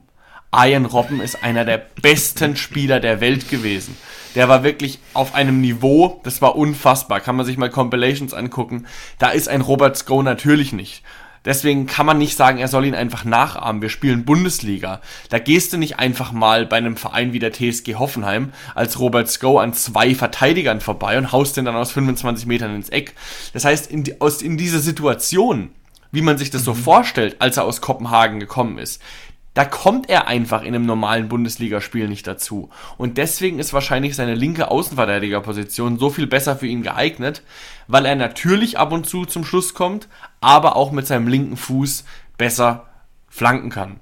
[0.57, 3.97] Ian Robben ist einer der besten Spieler der Welt gewesen.
[4.35, 7.21] Der war wirklich auf einem Niveau, das war unfassbar.
[7.21, 8.87] Kann man sich mal Compilations angucken.
[9.19, 11.03] Da ist ein Robert Sko natürlich nicht.
[11.45, 13.83] Deswegen kann man nicht sagen, er soll ihn einfach nachahmen.
[13.83, 15.01] Wir spielen Bundesliga.
[15.29, 19.29] Da gehst du nicht einfach mal bei einem Verein wie der TSG Hoffenheim als Robert
[19.29, 23.15] Sko an zwei Verteidigern vorbei und haust den dann aus 25 Metern ins Eck.
[23.53, 25.71] Das heißt, in, aus, in dieser Situation,
[26.13, 26.79] wie man sich das so mhm.
[26.79, 29.03] vorstellt, als er aus Kopenhagen gekommen ist,
[29.55, 32.71] da kommt er einfach in einem normalen Bundesligaspiel nicht dazu.
[32.99, 37.43] Und deswegen ist wahrscheinlich seine linke Außenverteidigerposition so viel besser für ihn geeignet,
[37.87, 40.09] weil er natürlich ab und zu zum Schluss kommt,
[40.41, 42.05] aber auch mit seinem linken Fuß
[42.37, 42.87] besser
[43.29, 44.01] flanken kann.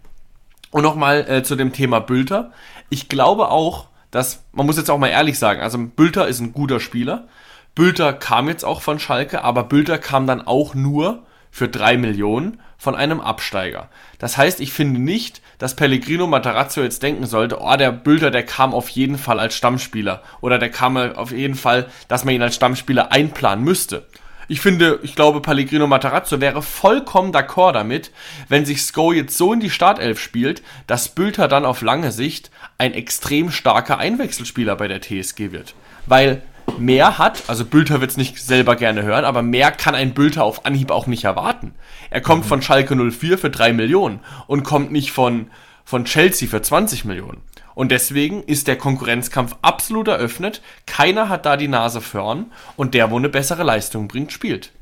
[0.70, 2.52] Und nochmal äh, zu dem Thema Bülter.
[2.88, 6.54] Ich glaube auch, dass, man muss jetzt auch mal ehrlich sagen, also Bülter ist ein
[6.54, 7.28] guter Spieler.
[7.74, 12.60] Bülter kam jetzt auch von Schalke, aber Bülter kam dann auch nur für drei Millionen
[12.82, 13.88] von einem Absteiger.
[14.18, 18.44] Das heißt, ich finde nicht, dass Pellegrino Matarazzo jetzt denken sollte, oh, der Bülter, der
[18.44, 20.20] kam auf jeden Fall als Stammspieler.
[20.40, 24.08] Oder der kam auf jeden Fall, dass man ihn als Stammspieler einplanen müsste.
[24.48, 28.10] Ich finde, ich glaube, Pellegrino Matarazzo wäre vollkommen d'accord damit,
[28.48, 32.50] wenn sich Sko jetzt so in die Startelf spielt, dass Bülter dann auf lange Sicht
[32.78, 35.76] ein extrem starker Einwechselspieler bei der TSG wird.
[36.06, 36.42] Weil
[36.78, 40.44] mehr hat, also Bülter wird es nicht selber gerne hören, aber mehr kann ein Bülter
[40.44, 41.74] auf Anhieb auch nicht erwarten.
[42.10, 42.48] Er kommt mhm.
[42.48, 45.50] von Schalke 04 für 3 Millionen und kommt nicht von,
[45.84, 47.42] von Chelsea für 20 Millionen.
[47.74, 50.60] Und deswegen ist der Konkurrenzkampf absolut eröffnet.
[50.86, 54.72] Keiner hat da die Nase vorn und der, wo eine bessere Leistung bringt, spielt.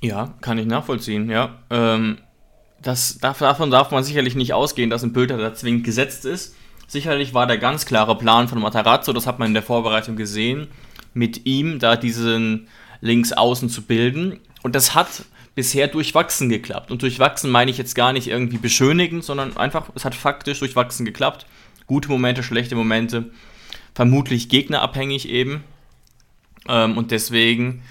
[0.00, 1.60] Ja, kann ich nachvollziehen, ja.
[1.70, 2.18] Ähm,
[2.82, 6.54] das, davon darf man sicherlich nicht ausgehen, dass ein Bülter da zwingend gesetzt ist.
[6.86, 10.68] Sicherlich war der ganz klare Plan von Matarazzo, das hat man in der Vorbereitung gesehen,
[11.12, 12.68] mit ihm da diesen
[13.00, 14.40] Linksaußen zu bilden.
[14.62, 16.90] Und das hat bisher durchwachsen geklappt.
[16.90, 21.04] Und durchwachsen meine ich jetzt gar nicht irgendwie beschönigend, sondern einfach, es hat faktisch durchwachsen
[21.04, 21.46] geklappt.
[21.86, 23.30] Gute Momente, schlechte Momente,
[23.94, 25.62] vermutlich gegnerabhängig eben.
[26.68, 27.82] Ähm, und deswegen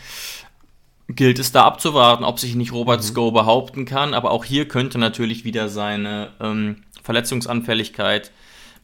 [1.07, 3.05] gilt es da abzuwarten, ob sich nicht Robert mhm.
[3.05, 4.13] Sko behaupten kann.
[4.13, 8.31] Aber auch hier könnte natürlich wieder seine ähm, Verletzungsanfälligkeit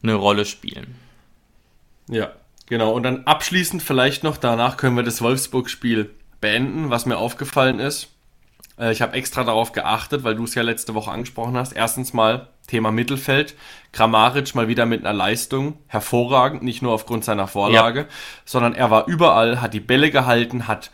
[0.02, 0.94] eine Rolle spielen.
[2.08, 2.32] Ja,
[2.66, 2.92] genau.
[2.92, 6.10] Und dann abschließend vielleicht noch, danach können wir das Wolfsburg-Spiel
[6.40, 8.08] beenden, was mir aufgefallen ist.
[8.78, 11.72] Äh, ich habe extra darauf geachtet, weil du es ja letzte Woche angesprochen hast.
[11.72, 13.54] Erstens mal Thema Mittelfeld.
[13.92, 18.06] Kramaric mal wieder mit einer Leistung hervorragend, nicht nur aufgrund seiner Vorlage, ja.
[18.44, 20.90] sondern er war überall, hat die Bälle gehalten, hat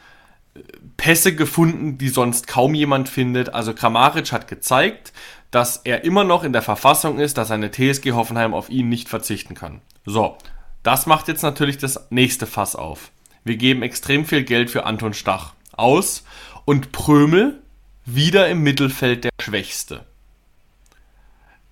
[0.55, 0.61] äh,
[0.97, 3.55] Pässe gefunden, die sonst kaum jemand findet.
[3.55, 5.13] Also Kramaric hat gezeigt,
[5.57, 9.09] dass er immer noch in der Verfassung ist, dass eine TSG Hoffenheim auf ihn nicht
[9.09, 9.81] verzichten kann.
[10.05, 10.37] So,
[10.83, 13.11] das macht jetzt natürlich das nächste Fass auf.
[13.43, 16.25] Wir geben extrem viel Geld für Anton Stach aus
[16.67, 17.63] und Prömel
[18.05, 20.05] wieder im Mittelfeld der Schwächste.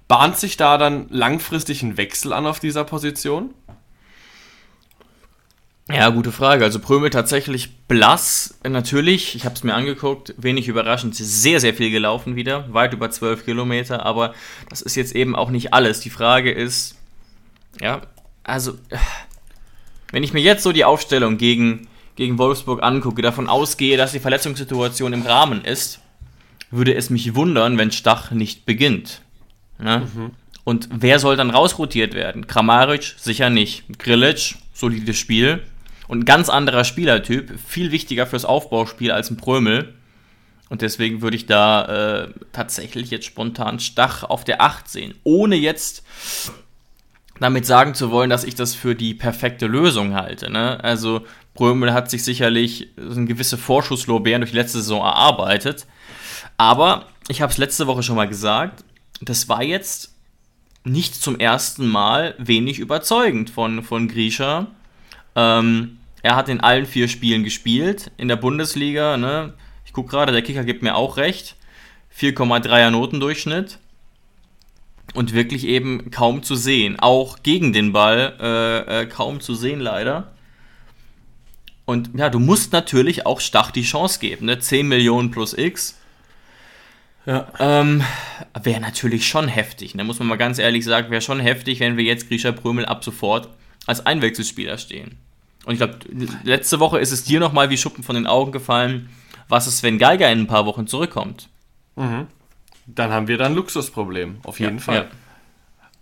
[0.08, 3.52] Bahnt sich da dann langfristig ein Wechsel an auf dieser Position?
[5.90, 6.64] Ja, gute Frage.
[6.64, 9.34] Also Prömel tatsächlich blass, natürlich.
[9.34, 13.44] Ich habe es mir angeguckt, wenig überraschend, sehr, sehr viel gelaufen wieder, weit über 12
[13.44, 14.34] Kilometer, aber
[14.70, 16.00] das ist jetzt eben auch nicht alles.
[16.00, 16.96] Die Frage ist,
[17.82, 18.00] ja,
[18.44, 18.78] also,
[20.10, 24.20] wenn ich mir jetzt so die Aufstellung gegen, gegen Wolfsburg angucke, davon ausgehe, dass die
[24.20, 26.00] Verletzungssituation im Rahmen ist,
[26.70, 29.20] würde es mich wundern, wenn Stach nicht beginnt.
[29.78, 30.08] Ne?
[30.14, 30.30] Mhm.
[30.64, 32.46] Und wer soll dann rausrotiert werden?
[32.46, 33.84] Kramaric sicher nicht.
[33.98, 35.62] Grilic, solides Spiel.
[36.06, 39.94] Und ein ganz anderer Spielertyp, viel wichtiger fürs Aufbauspiel als ein Prömel.
[40.68, 45.14] Und deswegen würde ich da äh, tatsächlich jetzt spontan Stach auf der 8 sehen.
[45.24, 46.04] Ohne jetzt
[47.40, 50.50] damit sagen zu wollen, dass ich das für die perfekte Lösung halte.
[50.50, 50.82] Ne?
[50.82, 55.86] Also Prömel hat sich sicherlich eine gewisse Vorschusslorbeeren durch die letzte Saison erarbeitet.
[56.56, 58.84] Aber ich habe es letzte Woche schon mal gesagt,
[59.20, 60.14] das war jetzt
[60.84, 64.66] nicht zum ersten Mal wenig überzeugend von, von Grisha.
[65.36, 69.16] Ähm, er hat in allen vier Spielen gespielt in der Bundesliga.
[69.16, 69.52] Ne?
[69.84, 71.56] Ich gucke gerade, der Kicker gibt mir auch recht.
[72.18, 73.78] 4,3er Notendurchschnitt.
[75.12, 76.98] Und wirklich eben kaum zu sehen.
[76.98, 80.32] Auch gegen den Ball äh, äh, kaum zu sehen, leider.
[81.84, 84.46] Und ja, du musst natürlich auch Stach die Chance geben.
[84.46, 84.58] Ne?
[84.58, 85.98] 10 Millionen plus X.
[87.26, 87.52] Ja.
[87.58, 88.02] Ähm,
[88.62, 89.92] wäre natürlich schon heftig.
[89.92, 90.04] Da ne?
[90.04, 93.04] muss man mal ganz ehrlich sagen, wäre schon heftig, wenn wir jetzt Grisha Prömel ab
[93.04, 93.48] sofort
[93.86, 95.18] als Einwechselspieler stehen.
[95.66, 95.98] Und ich glaube,
[96.42, 99.08] letzte Woche ist es dir nochmal wie Schuppen von den Augen gefallen,
[99.48, 101.48] was ist, wenn Geiger in ein paar Wochen zurückkommt.
[101.96, 102.26] Mhm.
[102.86, 104.96] Dann haben wir da ein Luxusproblem, auf jeden ja, Fall.
[104.96, 105.06] Ja.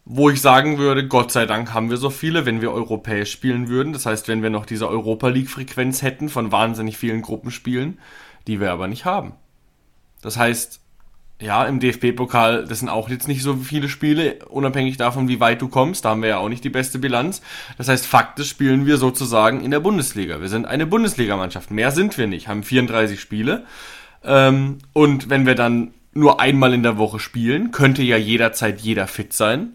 [0.04, 3.68] Wo ich sagen würde, Gott sei Dank haben wir so viele, wenn wir europäisch spielen
[3.68, 3.92] würden.
[3.92, 7.98] Das heißt, wenn wir noch diese Europa League-Frequenz hätten von wahnsinnig vielen Gruppenspielen,
[8.48, 9.34] die wir aber nicht haben.
[10.20, 10.80] Das heißt,
[11.42, 15.60] ja, im DFB-Pokal, das sind auch jetzt nicht so viele Spiele, unabhängig davon, wie weit
[15.60, 16.04] du kommst.
[16.04, 17.42] Da haben wir ja auch nicht die beste Bilanz.
[17.76, 20.40] Das heißt, faktisch spielen wir sozusagen in der Bundesliga.
[20.40, 21.70] Wir sind eine Bundesligamannschaft.
[21.72, 23.64] Mehr sind wir nicht, haben 34 Spiele.
[24.24, 29.08] Ähm, und wenn wir dann nur einmal in der Woche spielen, könnte ja jederzeit jeder
[29.08, 29.70] fit sein.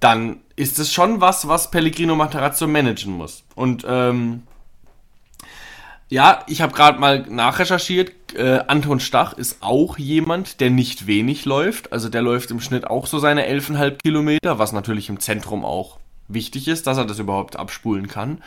[0.00, 3.44] Dann ist es schon was, was Pellegrino Matarazzo managen muss.
[3.54, 4.42] Und ähm,
[6.14, 8.12] ja, ich habe gerade mal nachrecherchiert.
[8.36, 11.92] Äh, Anton Stach ist auch jemand, der nicht wenig läuft.
[11.92, 15.98] Also der läuft im Schnitt auch so seine 11,5 Kilometer, was natürlich im Zentrum auch
[16.28, 18.44] wichtig ist, dass er das überhaupt abspulen kann.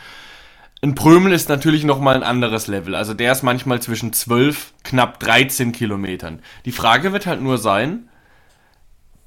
[0.80, 2.94] Ein Prömel ist natürlich nochmal ein anderes Level.
[2.94, 6.40] Also der ist manchmal zwischen 12, knapp 13 Kilometern.
[6.64, 8.08] Die Frage wird halt nur sein,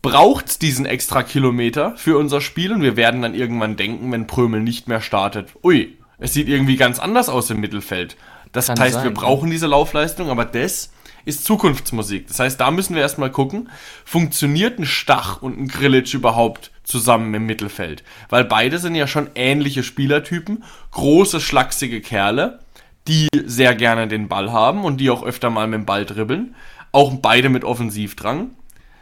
[0.02, 2.74] braucht es diesen extra Kilometer für unser Spiel?
[2.74, 6.78] Und wir werden dann irgendwann denken, wenn Prömel nicht mehr startet, ui, es sieht irgendwie
[6.78, 8.16] ganz anders aus im Mittelfeld.
[8.52, 10.92] Das Kann heißt, sein, wir brauchen diese Laufleistung, aber das
[11.26, 12.28] ist Zukunftsmusik.
[12.28, 13.70] Das heißt, da müssen wir erstmal gucken,
[14.06, 18.04] funktioniert ein Stach und ein Grillitsch überhaupt zusammen im Mittelfeld?
[18.30, 22.60] Weil beide sind ja schon ähnliche Spielertypen, große, schlachsige Kerle,
[23.08, 26.56] die sehr gerne den Ball haben und die auch öfter mal mit dem Ball dribbeln.
[26.92, 28.52] Auch beide mit Offensivdrang.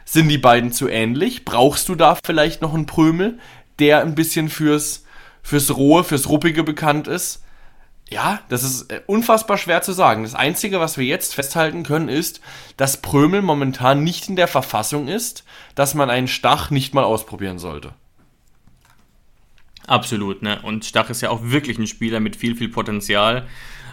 [0.06, 1.44] Sind die beiden zu ähnlich?
[1.44, 3.40] Brauchst du da vielleicht noch einen Prömel,
[3.80, 5.04] der ein bisschen fürs
[5.50, 7.44] fürs Rohe, fürs Ruppige bekannt ist.
[8.08, 10.22] Ja, das ist äh, unfassbar schwer zu sagen.
[10.22, 12.40] Das Einzige, was wir jetzt festhalten können, ist,
[12.78, 17.58] dass Prömel momentan nicht in der Verfassung ist, dass man einen Stach nicht mal ausprobieren
[17.58, 17.94] sollte.
[19.88, 20.60] Absolut, ne?
[20.62, 23.48] Und Stach ist ja auch wirklich ein Spieler mit viel, viel Potenzial.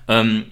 [0.09, 0.47] Ähm,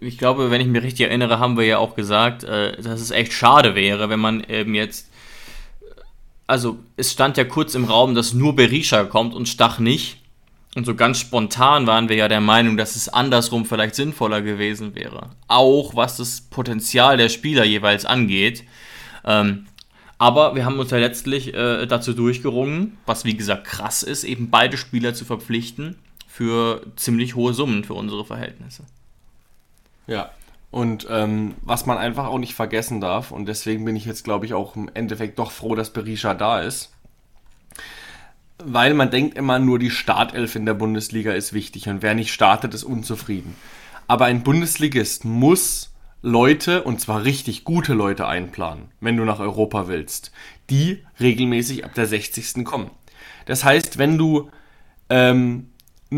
[0.00, 3.12] ich glaube, wenn ich mich richtig erinnere, haben wir ja auch gesagt, äh, dass es
[3.12, 5.10] echt schade wäre, wenn man eben jetzt.
[6.48, 10.19] Also, es stand ja kurz im Raum, dass nur Berisha kommt und Stach nicht.
[10.76, 14.94] Und so ganz spontan waren wir ja der Meinung, dass es andersrum vielleicht sinnvoller gewesen
[14.94, 15.30] wäre.
[15.48, 18.64] Auch was das Potenzial der Spieler jeweils angeht.
[19.24, 19.66] Ähm,
[20.18, 24.50] aber wir haben uns ja letztlich äh, dazu durchgerungen, was wie gesagt krass ist, eben
[24.50, 25.96] beide Spieler zu verpflichten
[26.28, 28.84] für ziemlich hohe Summen für unsere Verhältnisse.
[30.06, 30.30] Ja,
[30.70, 34.46] und ähm, was man einfach auch nicht vergessen darf, und deswegen bin ich jetzt, glaube
[34.46, 36.92] ich, auch im Endeffekt doch froh, dass Berisha da ist
[38.64, 42.32] weil man denkt immer nur, die Startelf in der Bundesliga ist wichtig und wer nicht
[42.32, 43.54] startet, ist unzufrieden.
[44.06, 45.92] Aber ein Bundesligist muss
[46.22, 50.32] Leute, und zwar richtig gute Leute einplanen, wenn du nach Europa willst,
[50.68, 52.64] die regelmäßig ab der 60.
[52.64, 52.90] kommen.
[53.46, 54.50] Das heißt, wenn du
[55.08, 55.70] ähm,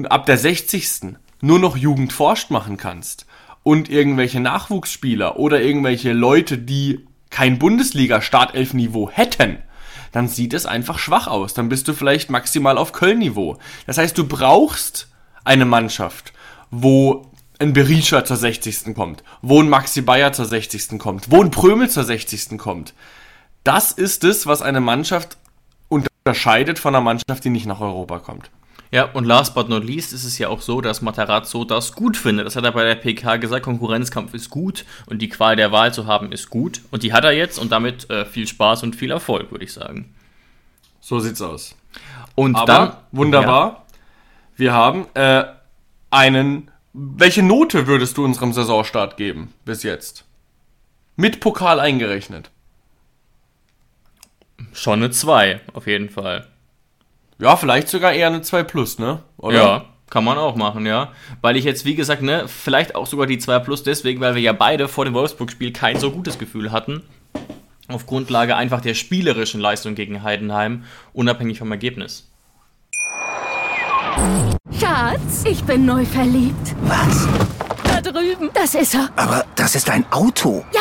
[0.08, 1.16] ab der 60.
[1.40, 3.26] nur noch Jugend forscht machen kannst
[3.62, 9.58] und irgendwelche Nachwuchsspieler oder irgendwelche Leute, die kein Bundesliga-Startelf-Niveau hätten,
[10.12, 11.54] dann sieht es einfach schwach aus.
[11.54, 13.58] Dann bist du vielleicht maximal auf Köln-Niveau.
[13.86, 15.08] Das heißt, du brauchst
[15.44, 16.32] eine Mannschaft,
[16.70, 17.26] wo
[17.58, 18.94] ein Berisha zur 60.
[18.94, 20.98] kommt, wo ein Maxi Bayer zur 60.
[20.98, 22.58] kommt, wo ein Prömel zur 60.
[22.58, 22.94] kommt.
[23.64, 25.36] Das ist es, was eine Mannschaft
[25.88, 28.50] unterscheidet von einer Mannschaft, die nicht nach Europa kommt.
[28.92, 32.14] Ja, und last but not least ist es ja auch so, dass Matarazzo das gut
[32.14, 32.46] findet.
[32.46, 35.94] Das hat er bei der PK gesagt, Konkurrenzkampf ist gut und die Qual der Wahl
[35.94, 36.82] zu haben ist gut.
[36.90, 39.72] Und die hat er jetzt und damit äh, viel Spaß und viel Erfolg, würde ich
[39.72, 40.14] sagen.
[41.00, 41.74] So sieht's aus.
[42.34, 43.84] Und Aber, dann, wunderbar, ja.
[44.56, 45.44] wir haben äh,
[46.10, 46.70] einen.
[46.92, 50.26] Welche Note würdest du unserem Saisonstart geben bis jetzt?
[51.16, 52.50] Mit Pokal eingerechnet.
[54.74, 56.51] Schon eine 2, auf jeden Fall.
[57.42, 59.18] Ja, vielleicht sogar eher eine 2 plus, ne?
[59.36, 59.56] Oder?
[59.56, 61.10] Ja, kann man auch machen, ja.
[61.40, 64.42] Weil ich jetzt, wie gesagt, ne, vielleicht auch sogar die 2 plus deswegen, weil wir
[64.42, 67.02] ja beide vor dem Wolfsburg-Spiel kein so gutes Gefühl hatten.
[67.88, 72.30] Auf Grundlage einfach der spielerischen Leistung gegen Heidenheim, unabhängig vom Ergebnis.
[74.78, 76.76] Schatz, ich bin neu verliebt.
[76.82, 77.26] Was?
[77.82, 78.50] Da drüben.
[78.54, 79.08] Das ist er.
[79.16, 80.64] Aber das ist ein Auto.
[80.72, 80.80] Ja,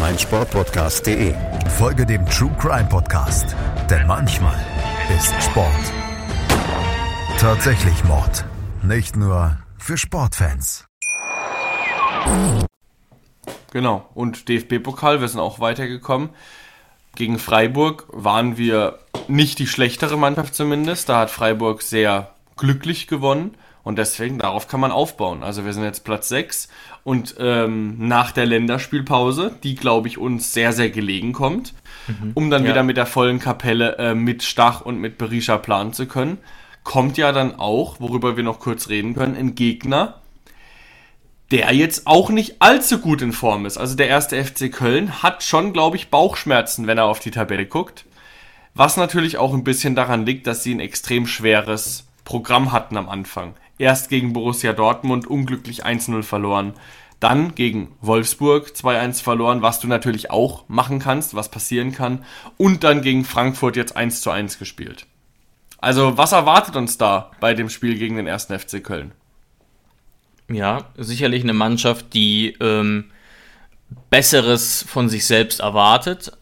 [0.00, 1.34] meinsportpodcast.de.
[1.78, 3.54] Folge dem True Crime Podcast,
[3.88, 4.58] denn manchmal
[5.16, 5.92] ist Sport
[7.40, 8.44] tatsächlich Mord.
[8.82, 10.86] Nicht nur für Sportfans.
[13.72, 14.10] Genau.
[14.12, 16.28] Und DFB-Pokal, wir sind auch weitergekommen.
[17.14, 21.08] Gegen Freiburg waren wir nicht die schlechtere Mannschaft zumindest.
[21.08, 23.56] Da hat Freiburg sehr glücklich gewonnen.
[23.90, 25.42] Und deswegen, darauf kann man aufbauen.
[25.42, 26.68] Also wir sind jetzt Platz 6
[27.02, 31.74] und ähm, nach der Länderspielpause, die, glaube ich, uns sehr, sehr gelegen kommt,
[32.06, 32.30] mhm.
[32.34, 32.70] um dann ja.
[32.70, 36.38] wieder mit der vollen Kapelle äh, mit Stach und mit Berisha planen zu können,
[36.84, 40.20] kommt ja dann auch, worüber wir noch kurz reden können, ein Gegner,
[41.50, 43.76] der jetzt auch nicht allzu gut in Form ist.
[43.76, 47.66] Also der erste FC Köln hat schon, glaube ich, Bauchschmerzen, wenn er auf die Tabelle
[47.66, 48.04] guckt.
[48.72, 53.08] Was natürlich auch ein bisschen daran liegt, dass sie ein extrem schweres Programm hatten am
[53.08, 53.54] Anfang.
[53.80, 56.74] Erst gegen Borussia Dortmund unglücklich 1-0 verloren.
[57.18, 62.22] Dann gegen Wolfsburg 2-1 verloren, was du natürlich auch machen kannst, was passieren kann.
[62.58, 65.06] Und dann gegen Frankfurt jetzt 1-1 gespielt.
[65.78, 69.12] Also, was erwartet uns da bei dem Spiel gegen den ersten FC Köln?
[70.50, 73.10] Ja, sicherlich eine Mannschaft, die ähm,
[74.10, 76.32] Besseres von sich selbst erwartet,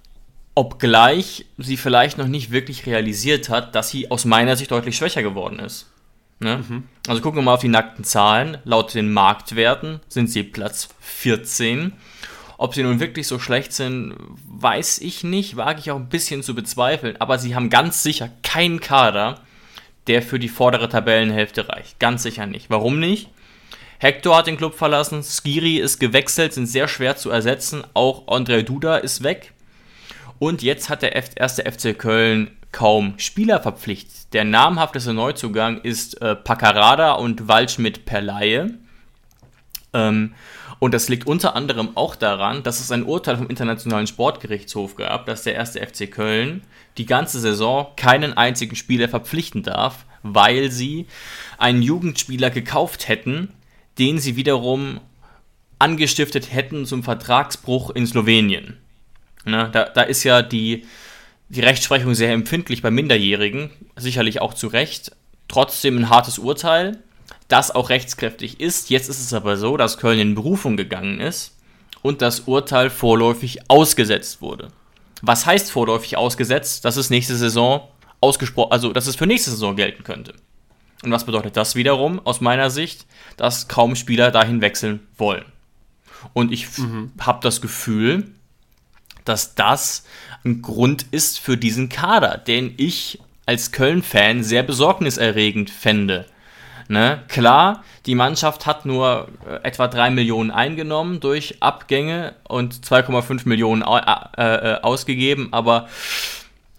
[0.57, 5.23] obgleich sie vielleicht noch nicht wirklich realisiert hat, dass sie aus meiner Sicht deutlich schwächer
[5.23, 5.87] geworden ist.
[6.41, 6.65] Ne?
[6.69, 6.85] Mhm.
[7.07, 8.59] Also gucken wir mal auf die nackten Zahlen.
[8.65, 11.93] Laut den Marktwerten sind sie Platz 14.
[12.59, 14.15] Ob sie nun wirklich so schlecht sind,
[14.47, 17.17] weiß ich nicht, wage ich auch ein bisschen zu bezweifeln.
[17.21, 19.41] Aber sie haben ganz sicher keinen Kader,
[20.07, 22.01] der für die vordere Tabellenhälfte reicht.
[22.01, 22.69] Ganz sicher nicht.
[22.69, 23.31] Warum nicht?
[24.01, 27.83] Hector hat den Club verlassen, Skiri ist gewechselt, sind sehr schwer zu ersetzen.
[27.95, 29.53] Auch André Duda ist weg.
[30.39, 34.33] Und jetzt hat der erste FC Köln kaum Spieler verpflichtet.
[34.33, 38.75] Der namhafteste Neuzugang ist äh, Paccarada und Waldschmidt Perlaie.
[39.95, 40.35] Ähm,
[40.79, 45.27] und das liegt unter anderem auch daran, dass es ein Urteil vom Internationalen Sportgerichtshof gab,
[45.27, 46.63] dass der erste FC Köln
[46.99, 51.07] die ganze Saison keinen einzigen Spieler verpflichten darf, weil sie
[51.59, 53.53] einen Jugendspieler gekauft hätten,
[53.99, 55.01] den sie wiederum
[55.79, 58.79] angestiftet hätten zum Vertragsbruch in Slowenien.
[59.45, 60.85] Ne, da, da ist ja die,
[61.49, 65.13] die Rechtsprechung sehr empfindlich bei Minderjährigen, sicherlich auch zu Recht.
[65.49, 66.99] Trotzdem ein hartes Urteil,
[67.49, 68.91] das auch rechtskräftig ist.
[68.91, 71.57] Jetzt ist es aber so, dass Köln in Berufung gegangen ist
[72.03, 74.69] und das Urteil vorläufig ausgesetzt wurde.
[75.23, 76.85] Was heißt vorläufig ausgesetzt?
[76.85, 77.89] Dass es nächste Saison
[78.21, 80.35] ausgesprochen, also dass es für nächste Saison gelten könnte.
[81.03, 83.07] Und was bedeutet das wiederum aus meiner Sicht?
[83.37, 85.45] Dass kaum Spieler dahin wechseln wollen.
[86.33, 87.13] Und ich mhm.
[87.21, 88.33] habe das Gefühl,
[89.25, 90.05] dass das
[90.45, 96.27] ein Grund ist für diesen Kader, den ich als Köln-Fan sehr besorgniserregend fände.
[96.89, 97.23] Ne?
[97.29, 103.83] Klar, die Mannschaft hat nur äh, etwa 3 Millionen eingenommen durch Abgänge und 2,5 Millionen
[103.83, 105.89] äh, äh, ausgegeben, aber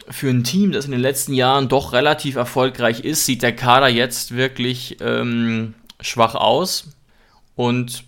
[0.09, 3.87] für ein Team, das in den letzten Jahren doch relativ erfolgreich ist, sieht der Kader
[3.87, 6.95] jetzt wirklich ähm, schwach aus.
[7.55, 8.03] Und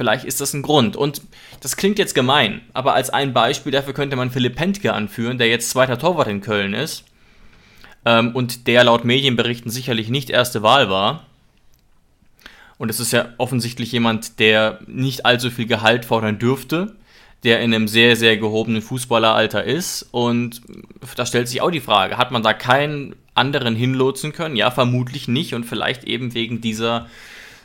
[0.00, 0.96] vielleicht ist das ein Grund.
[0.96, 1.20] Und
[1.60, 5.48] das klingt jetzt gemein, aber als ein Beispiel dafür könnte man Philipp Pentke anführen, der
[5.48, 7.04] jetzt zweiter Torwart in Köln ist.
[8.06, 11.26] Ähm, und der laut Medienberichten sicherlich nicht erste Wahl war.
[12.78, 16.96] Und es ist ja offensichtlich jemand, der nicht allzu viel Gehalt fordern dürfte
[17.42, 20.06] der in einem sehr, sehr gehobenen Fußballeralter ist.
[20.10, 20.60] Und
[21.16, 24.56] da stellt sich auch die Frage, hat man da keinen anderen hinlotsen können?
[24.56, 27.06] Ja, vermutlich nicht und vielleicht eben wegen dieser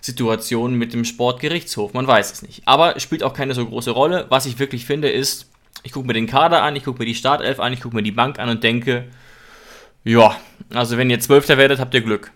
[0.05, 1.93] Situation mit dem Sportgerichtshof.
[1.93, 2.67] Man weiß es nicht.
[2.67, 4.27] Aber spielt auch keine so große Rolle.
[4.29, 5.49] Was ich wirklich finde, ist,
[5.81, 8.03] ich gucke mir den Kader an, ich gucke mir die Startelf an, ich gucke mir
[8.03, 9.05] die Bank an und denke,
[10.03, 10.35] ja,
[10.71, 12.31] also wenn ihr Zwölfter werdet, habt ihr Glück.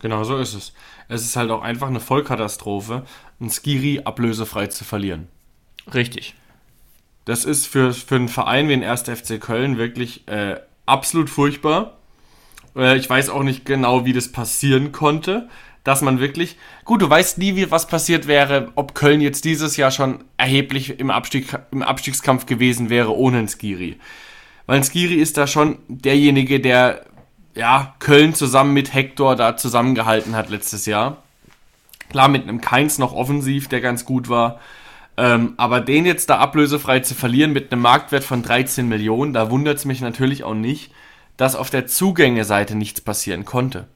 [0.00, 0.72] Genau so ist es.
[1.08, 3.04] Es ist halt auch einfach eine Vollkatastrophe,
[3.38, 5.28] einen Skiri ablösefrei zu verlieren.
[5.92, 6.34] Richtig.
[7.26, 9.02] Das ist für, für einen Verein wie den 1.
[9.02, 10.56] FC Köln wirklich äh,
[10.86, 11.98] absolut furchtbar.
[12.74, 15.50] Äh, ich weiß auch nicht genau, wie das passieren konnte,
[15.84, 19.76] dass man wirklich, gut, du weißt nie, wie was passiert wäre, ob Köln jetzt dieses
[19.76, 23.98] Jahr schon erheblich im, Abstieg, im Abstiegskampf gewesen wäre ohne einen Skiri.
[24.66, 27.04] Weil ein Skiri ist da schon derjenige, der
[27.54, 31.22] ja, Köln zusammen mit Hector da zusammengehalten hat letztes Jahr.
[32.08, 34.60] Klar, mit einem Keins noch offensiv, der ganz gut war.
[35.16, 39.50] Ähm, aber den jetzt da ablösefrei zu verlieren mit einem Marktwert von 13 Millionen, da
[39.50, 40.92] wundert es mich natürlich auch nicht,
[41.36, 43.86] dass auf der Zugängeseite nichts passieren konnte.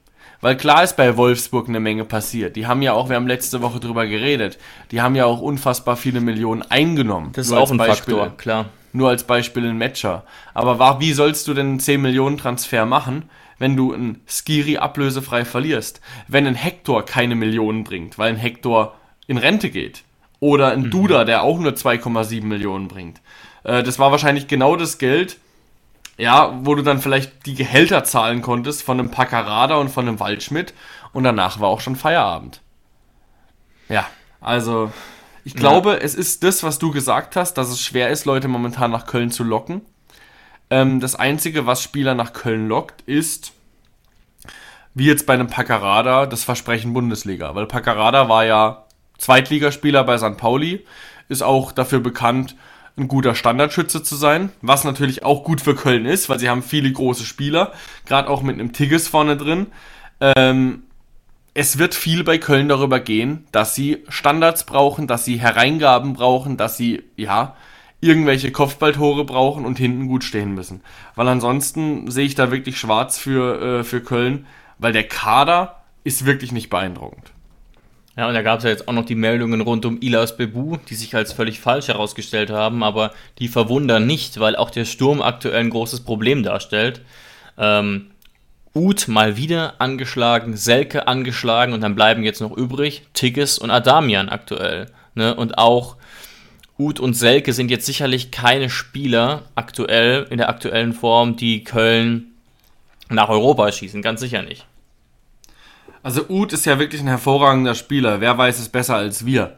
[0.41, 2.55] Weil klar ist bei Wolfsburg eine Menge passiert.
[2.55, 4.57] Die haben ja auch, wir haben letzte Woche drüber geredet,
[4.91, 7.31] die haben ja auch unfassbar viele Millionen eingenommen.
[7.33, 8.65] Das ist auch ein Beispiel, Faktor, klar.
[8.93, 10.23] Nur als Beispiel ein Matcher.
[10.53, 13.29] Aber war, wie sollst du denn einen 10 Millionen Transfer machen,
[13.59, 15.99] wenn du einen Skiri ablösefrei verlierst?
[16.27, 18.95] Wenn ein Hector keine Millionen bringt, weil ein Hector
[19.27, 20.03] in Rente geht?
[20.39, 20.91] Oder ein mhm.
[20.91, 23.19] Duda, der auch nur 2,7 Millionen bringt.
[23.63, 25.37] Äh, das war wahrscheinlich genau das Geld,
[26.19, 30.19] ja, wo du dann vielleicht die Gehälter zahlen konntest von einem Paccarada und von einem
[30.19, 30.73] Waldschmidt
[31.13, 32.61] und danach war auch schon Feierabend.
[33.87, 34.05] Ja,
[34.41, 34.91] also
[35.45, 35.97] ich glaube, ja.
[35.97, 39.31] es ist das, was du gesagt hast, dass es schwer ist, Leute momentan nach Köln
[39.31, 39.81] zu locken.
[40.69, 43.53] Ähm, das Einzige, was Spieler nach Köln lockt, ist,
[44.93, 47.55] wie jetzt bei einem Paccarada, das Versprechen Bundesliga.
[47.55, 48.85] Weil Paccarada war ja
[49.17, 50.35] Zweitligaspieler bei St.
[50.35, 50.85] Pauli,
[51.29, 52.57] ist auch dafür bekannt,
[52.99, 56.63] ein guter Standardschütze zu sein, was natürlich auch gut für Köln ist, weil sie haben
[56.63, 57.73] viele große Spieler,
[58.05, 59.67] gerade auch mit einem Tigges vorne drin.
[60.21, 60.83] Ähm,
[61.53, 66.57] es wird viel bei Köln darüber gehen, dass sie Standards brauchen, dass sie Hereingaben brauchen,
[66.57, 67.55] dass sie, ja,
[68.01, 70.81] irgendwelche Kopfballtore brauchen und hinten gut stehen müssen.
[71.15, 74.45] Weil ansonsten sehe ich da wirklich schwarz für, äh, für Köln,
[74.77, 77.31] weil der Kader ist wirklich nicht beeindruckend.
[78.19, 80.75] Ja, und da gab es ja jetzt auch noch die Meldungen rund um Ilas Bebu,
[80.89, 85.21] die sich als völlig falsch herausgestellt haben, aber die verwundern nicht, weil auch der Sturm
[85.21, 86.99] aktuell ein großes Problem darstellt.
[87.57, 88.07] Ähm,
[88.75, 94.27] Uth mal wieder angeschlagen, Selke angeschlagen und dann bleiben jetzt noch übrig Tigges und Adamian
[94.27, 94.87] aktuell.
[95.15, 95.33] Ne?
[95.33, 95.95] Und auch
[96.77, 102.33] Uth und Selke sind jetzt sicherlich keine Spieler aktuell, in der aktuellen Form, die Köln
[103.07, 104.65] nach Europa schießen, ganz sicher nicht.
[106.03, 108.21] Also Uth ist ja wirklich ein hervorragender Spieler.
[108.21, 109.57] Wer weiß es besser als wir.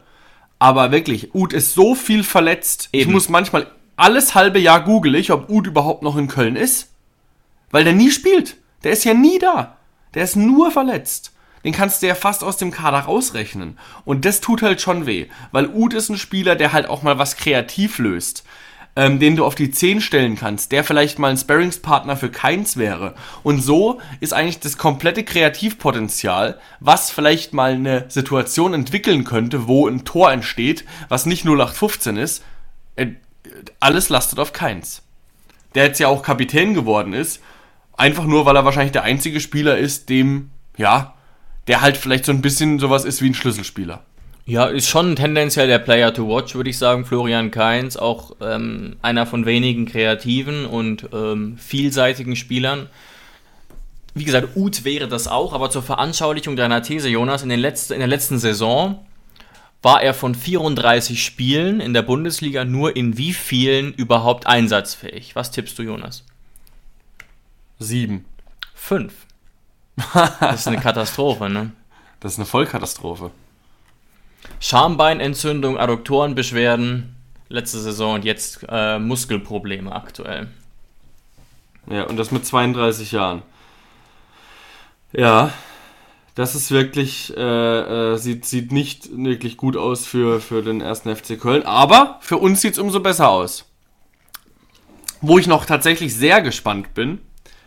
[0.58, 2.88] Aber wirklich, Uth ist so viel verletzt.
[2.92, 3.08] Eben.
[3.08, 3.66] Ich muss manchmal
[3.96, 6.90] alles halbe Jahr google ich, ob Uth überhaupt noch in Köln ist.
[7.70, 8.56] Weil der nie spielt.
[8.84, 9.76] Der ist ja nie da.
[10.14, 11.32] Der ist nur verletzt.
[11.64, 13.78] Den kannst du ja fast aus dem Kader rausrechnen.
[14.04, 15.26] Und das tut halt schon weh.
[15.52, 18.44] Weil Uth ist ein Spieler, der halt auch mal was kreativ löst
[18.94, 22.76] ähm, den du auf die 10 stellen kannst, der vielleicht mal ein Sparringspartner für keins
[22.76, 23.14] wäre.
[23.42, 29.88] Und so ist eigentlich das komplette Kreativpotenzial, was vielleicht mal eine Situation entwickeln könnte, wo
[29.88, 32.44] ein Tor entsteht, was nicht 0815 ist,
[32.96, 33.08] äh,
[33.80, 35.02] alles lastet auf keins.
[35.74, 37.40] Der jetzt ja auch Kapitän geworden ist,
[37.96, 41.14] einfach nur, weil er wahrscheinlich der einzige Spieler ist, dem, ja,
[41.66, 44.02] der halt vielleicht so ein bisschen sowas ist wie ein Schlüsselspieler.
[44.44, 47.04] Ja, ist schon tendenziell der Player to watch, würde ich sagen.
[47.04, 52.88] Florian Kainz, auch ähm, einer von wenigen kreativen und ähm, vielseitigen Spielern.
[54.14, 57.94] Wie gesagt, Uth wäre das auch, aber zur Veranschaulichung deiner These, Jonas, in, den letzten,
[57.94, 59.06] in der letzten Saison
[59.80, 65.34] war er von 34 Spielen in der Bundesliga nur in wie vielen überhaupt einsatzfähig?
[65.34, 66.24] Was tippst du, Jonas?
[67.78, 68.24] Sieben.
[68.74, 69.12] Fünf.
[70.14, 71.72] Das ist eine Katastrophe, ne?
[72.20, 73.30] Das ist eine Vollkatastrophe.
[74.60, 77.16] Schambeinentzündung, Adduktorenbeschwerden
[77.48, 80.48] letzte Saison und jetzt äh, Muskelprobleme aktuell.
[81.90, 83.42] Ja, und das mit 32 Jahren.
[85.12, 85.52] Ja,
[86.34, 91.14] das ist wirklich, äh, äh, sieht, sieht nicht wirklich gut aus für, für den ersten
[91.14, 93.66] FC Köln, aber für uns sieht es umso besser aus.
[95.20, 97.20] Wo ich noch tatsächlich sehr gespannt bin,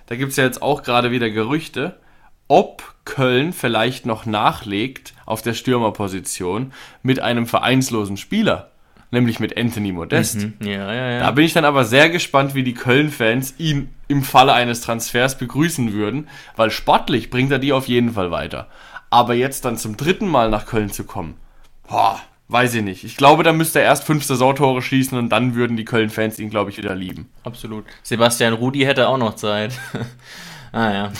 [0.07, 1.99] da gibt es ja jetzt auch gerade wieder Gerüchte,
[2.47, 6.73] ob Köln vielleicht noch nachlegt auf der Stürmerposition
[7.03, 8.71] mit einem vereinslosen Spieler,
[9.11, 10.37] nämlich mit Anthony Modest.
[10.37, 10.53] Mhm.
[10.61, 11.19] Ja, ja, ja.
[11.19, 15.37] Da bin ich dann aber sehr gespannt, wie die Köln-Fans ihn im Falle eines Transfers
[15.37, 18.67] begrüßen würden, weil sportlich bringt er die auf jeden Fall weiter.
[19.09, 21.35] Aber jetzt dann zum dritten Mal nach Köln zu kommen,
[21.87, 23.03] boah, weiß ich nicht.
[23.03, 26.49] Ich glaube, da müsste er erst fünf Saisontore schießen und dann würden die Köln-Fans ihn,
[26.49, 27.29] glaube ich, wieder lieben.
[27.43, 27.85] Absolut.
[28.03, 29.79] Sebastian Rudi hätte auch noch Zeit.
[30.71, 31.11] ah ja.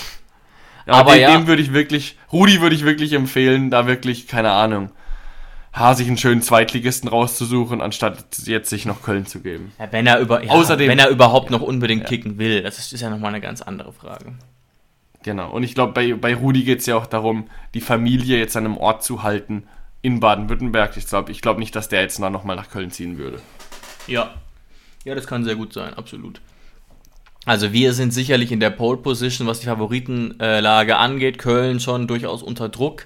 [0.86, 1.38] Ja, aber dem, ja.
[1.38, 4.92] dem würde ich wirklich, Rudi würde ich wirklich empfehlen, da wirklich, keine Ahnung,
[5.74, 9.72] ha, sich einen schönen Zweitligisten rauszusuchen, anstatt jetzt sich noch Köln zu geben.
[9.80, 12.94] Ja, wenn er über, ja, Außerdem, wenn er überhaupt noch unbedingt kicken will, das ist,
[12.94, 14.34] ist ja nochmal eine ganz andere Frage.
[15.24, 18.56] Genau, und ich glaube, bei, bei Rudi geht es ja auch darum, die Familie jetzt
[18.56, 19.64] an einem Ort zu halten
[20.04, 20.96] in Baden-Württemberg.
[20.98, 23.42] Ich glaube ich glaub nicht, dass der jetzt nochmal nach Köln ziehen würde.
[24.06, 24.36] Ja.
[25.04, 26.42] Ja, das kann sehr gut sein, absolut.
[27.46, 31.38] Also wir sind sicherlich in der Pole Position, was die Favoritenlage angeht.
[31.38, 33.06] Köln schon durchaus unter Druck.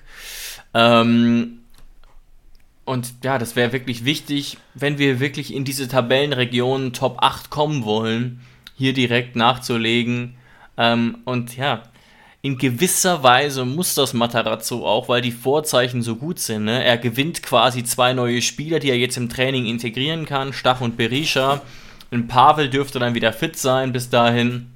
[0.73, 1.59] Ähm,
[2.85, 7.83] und ja, das wäre wirklich wichtig, wenn wir wirklich in diese Tabellenregion Top 8 kommen
[7.83, 8.39] wollen,
[8.75, 10.35] hier direkt nachzulegen.
[10.77, 11.83] Ähm, und ja,
[12.41, 16.63] in gewisser Weise muss das Matarazzo auch, weil die Vorzeichen so gut sind.
[16.63, 16.83] Ne?
[16.83, 20.95] Er gewinnt quasi zwei neue Spieler, die er jetzt im Training integrieren kann, Stach und
[20.95, 21.61] Berisha.
[22.11, 24.71] Ein Pavel dürfte dann wieder fit sein bis dahin.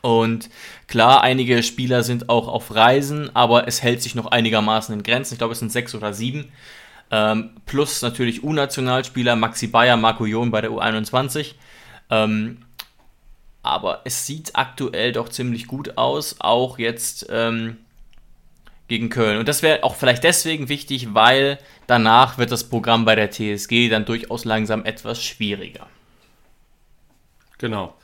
[0.00, 0.50] Und
[0.88, 5.34] klar, einige Spieler sind auch auf Reisen, aber es hält sich noch einigermaßen in Grenzen.
[5.34, 6.50] Ich glaube, es sind sechs oder sieben.
[7.10, 11.54] Ähm, plus natürlich U-Nationalspieler, Maxi Bayer, Marco Jon bei der U21.
[12.10, 12.58] Ähm,
[13.62, 17.76] aber es sieht aktuell doch ziemlich gut aus, auch jetzt ähm,
[18.88, 19.38] gegen Köln.
[19.38, 23.88] Und das wäre auch vielleicht deswegen wichtig, weil danach wird das Programm bei der TSG
[23.88, 25.86] dann durchaus langsam etwas schwieriger.
[27.62, 27.94] Genau.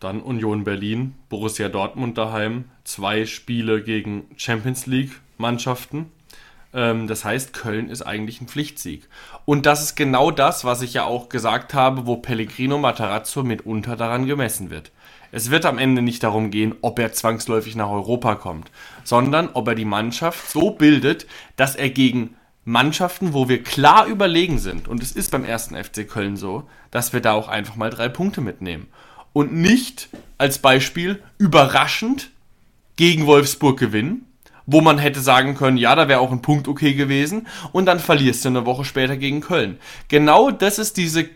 [0.00, 6.10] Dann Union Berlin, Borussia Dortmund daheim, zwei Spiele gegen Champions League Mannschaften.
[6.72, 9.06] Ähm, das heißt, Köln ist eigentlich ein Pflichtsieg.
[9.44, 13.96] Und das ist genau das, was ich ja auch gesagt habe, wo Pellegrino Matarazzo mitunter
[13.96, 14.92] daran gemessen wird.
[15.30, 18.70] Es wird am Ende nicht darum gehen, ob er zwangsläufig nach Europa kommt,
[19.04, 22.34] sondern ob er die Mannschaft so bildet, dass er gegen
[22.64, 27.12] Mannschaften, wo wir klar überlegen sind, und es ist beim ersten FC Köln so, dass
[27.12, 28.86] wir da auch einfach mal drei Punkte mitnehmen.
[29.32, 30.08] Und nicht
[30.38, 32.30] als Beispiel überraschend
[32.96, 34.26] gegen Wolfsburg gewinnen,
[34.66, 37.98] wo man hätte sagen können, ja, da wäre auch ein Punkt okay gewesen, und dann
[37.98, 39.78] verlierst du eine Woche später gegen Köln.
[40.06, 41.28] Genau das ist diese,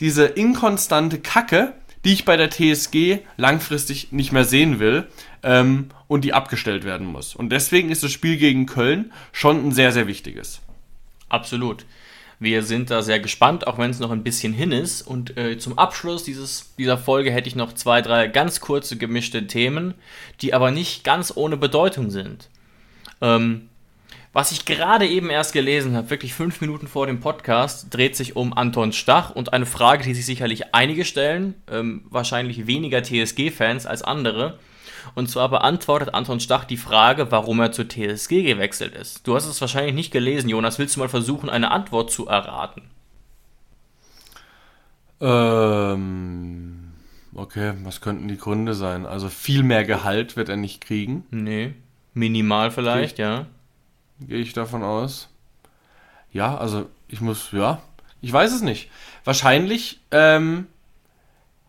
[0.00, 1.72] diese inkonstante Kacke,
[2.04, 5.06] die ich bei der TSG langfristig nicht mehr sehen will
[5.42, 7.34] ähm, und die abgestellt werden muss.
[7.34, 10.60] Und deswegen ist das Spiel gegen Köln schon ein sehr, sehr wichtiges.
[11.28, 11.84] Absolut.
[12.42, 15.02] Wir sind da sehr gespannt, auch wenn es noch ein bisschen hin ist.
[15.02, 19.46] Und äh, zum Abschluss dieses, dieser Folge hätte ich noch zwei, drei ganz kurze gemischte
[19.46, 19.94] Themen,
[20.40, 22.48] die aber nicht ganz ohne Bedeutung sind.
[23.20, 23.68] Ähm,
[24.32, 28.36] was ich gerade eben erst gelesen habe, wirklich fünf Minuten vor dem Podcast, dreht sich
[28.36, 33.86] um Anton Stach und eine Frage, die sich sicherlich einige stellen, ähm, wahrscheinlich weniger TSG-Fans
[33.86, 34.58] als andere.
[35.14, 39.26] Und zwar beantwortet Anton Stach die Frage, warum er zur TSG gewechselt ist.
[39.26, 40.78] Du hast es wahrscheinlich nicht gelesen, Jonas.
[40.78, 42.82] Willst du mal versuchen, eine Antwort zu erraten?
[45.20, 46.92] Ähm,
[47.34, 49.06] okay, was könnten die Gründe sein?
[49.06, 51.24] Also viel mehr Gehalt wird er nicht kriegen.
[51.30, 51.74] Nee,
[52.14, 53.22] minimal vielleicht, okay.
[53.22, 53.46] ja.
[54.20, 55.28] Gehe ich davon aus.
[56.32, 57.82] Ja, also ich muss, ja,
[58.22, 58.90] ich weiß es nicht.
[59.24, 60.66] Wahrscheinlich ähm,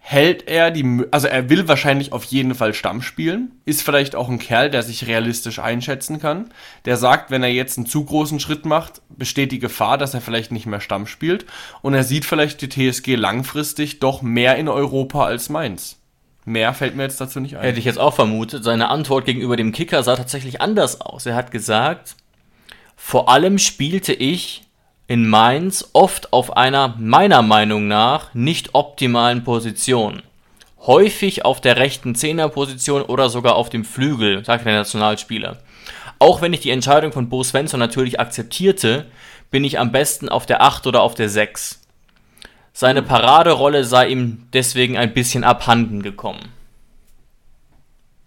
[0.03, 4.29] hält er die, also er will wahrscheinlich auf jeden Fall Stamm spielen, ist vielleicht auch
[4.29, 6.49] ein Kerl, der sich realistisch einschätzen kann,
[6.85, 10.21] der sagt, wenn er jetzt einen zu großen Schritt macht, besteht die Gefahr, dass er
[10.21, 11.45] vielleicht nicht mehr Stamm spielt
[11.83, 15.97] und er sieht vielleicht die TSG langfristig doch mehr in Europa als Mainz.
[16.45, 17.61] Mehr fällt mir jetzt dazu nicht ein.
[17.61, 18.63] Hätte ich jetzt auch vermutet.
[18.63, 21.27] Seine Antwort gegenüber dem Kicker sah tatsächlich anders aus.
[21.27, 22.15] Er hat gesagt,
[22.95, 24.63] vor allem spielte ich
[25.11, 30.23] in Mainz oft auf einer meiner Meinung nach nicht optimalen Position.
[30.79, 35.57] Häufig auf der rechten Zehnerposition oder sogar auf dem Flügel, sagt der Nationalspieler.
[36.17, 39.05] Auch wenn ich die Entscheidung von Bo Svensson natürlich akzeptierte,
[39.49, 41.81] bin ich am besten auf der 8 oder auf der 6.
[42.71, 46.53] Seine Paraderolle sei ihm deswegen ein bisschen abhanden gekommen.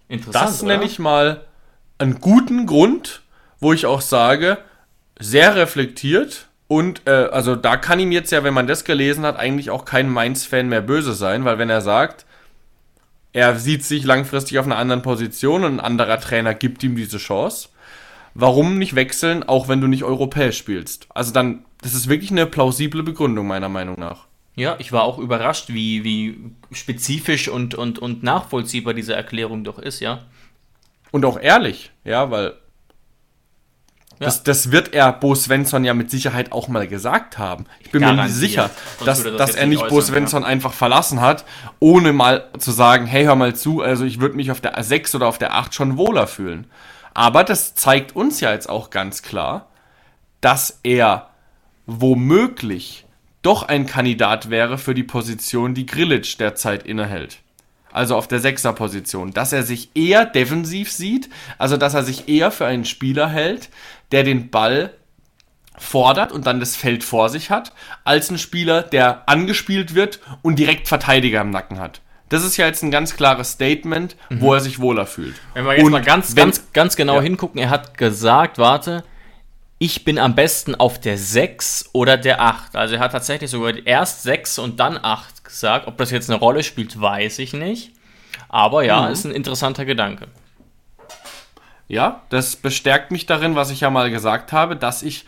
[0.09, 0.49] Interessant.
[0.51, 1.47] Das nenne ich mal
[1.97, 3.22] einen guten Grund,
[3.59, 4.59] wo ich auch sage,
[5.18, 9.37] sehr reflektiert und äh, also da kann ihm jetzt ja, wenn man das gelesen hat,
[9.37, 12.25] eigentlich auch kein Mainz-Fan mehr böse sein, weil wenn er sagt,
[13.33, 17.19] er sieht sich langfristig auf einer anderen Position und ein anderer Trainer gibt ihm diese
[17.19, 17.69] Chance,
[18.35, 21.07] warum nicht wechseln, auch wenn du nicht europäisch spielst?
[21.11, 24.27] Also dann, das ist wirklich eine plausible Begründung meiner Meinung nach.
[24.57, 26.39] Ja, ich war auch überrascht, wie, wie
[26.71, 30.21] spezifisch und, und, und nachvollziehbar diese Erklärung doch ist, ja.
[31.11, 32.55] Und auch ehrlich, ja, weil
[34.19, 34.27] ja.
[34.27, 37.67] Das, das wird er Bo Svensson ja mit Sicherheit auch mal gesagt haben.
[37.81, 38.29] Ich bin Garantiert.
[38.29, 38.71] mir sicher,
[39.05, 40.49] dass, das dass er nicht äußern, Bo Svensson ja.
[40.49, 41.45] einfach verlassen hat,
[41.81, 45.15] ohne mal zu sagen, hey, hör mal zu, also ich würde mich auf der 6
[45.15, 46.67] oder auf der 8 schon wohler fühlen.
[47.12, 49.69] Aber das zeigt uns ja jetzt auch ganz klar,
[50.41, 51.31] dass er
[51.87, 53.07] womöglich
[53.43, 57.41] doch ein Kandidat wäre für die Position, die Grillitsch derzeit innehält
[57.95, 62.51] also auf der Sechser-Position, dass er sich eher defensiv sieht, also dass er sich eher
[62.51, 63.71] für einen Spieler hält,
[64.13, 64.95] der den Ball
[65.77, 67.73] fordert und dann das Feld vor sich hat,
[68.05, 72.01] als ein Spieler, der angespielt wird und direkt Verteidiger im Nacken hat.
[72.29, 74.41] Das ist ja jetzt ein ganz klares Statement, mhm.
[74.41, 75.37] wo er sich wohler fühlt.
[75.53, 77.23] Wenn wir jetzt und mal ganz, wenn, ganz, ganz genau ja.
[77.23, 79.05] hingucken, er hat gesagt, warte,
[79.79, 82.77] ich bin am besten auf der 6 oder der 8.
[82.77, 85.87] Also er hat tatsächlich sogar erst 6 und dann 8 gesagt.
[85.87, 87.93] Ob das jetzt eine Rolle spielt, weiß ich nicht.
[88.49, 89.13] Aber ja, mhm.
[89.13, 90.29] ist ein interessanter Gedanke.
[91.89, 95.26] Ja, das bestärkt mich darin, was ich ja mal gesagt habe, dass ich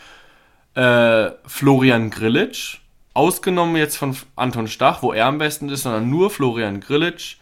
[0.75, 2.79] äh, Florian Grillitsch,
[3.15, 7.37] ausgenommen jetzt von Anton Stach, wo er am besten ist, sondern nur Florian Grillitsch,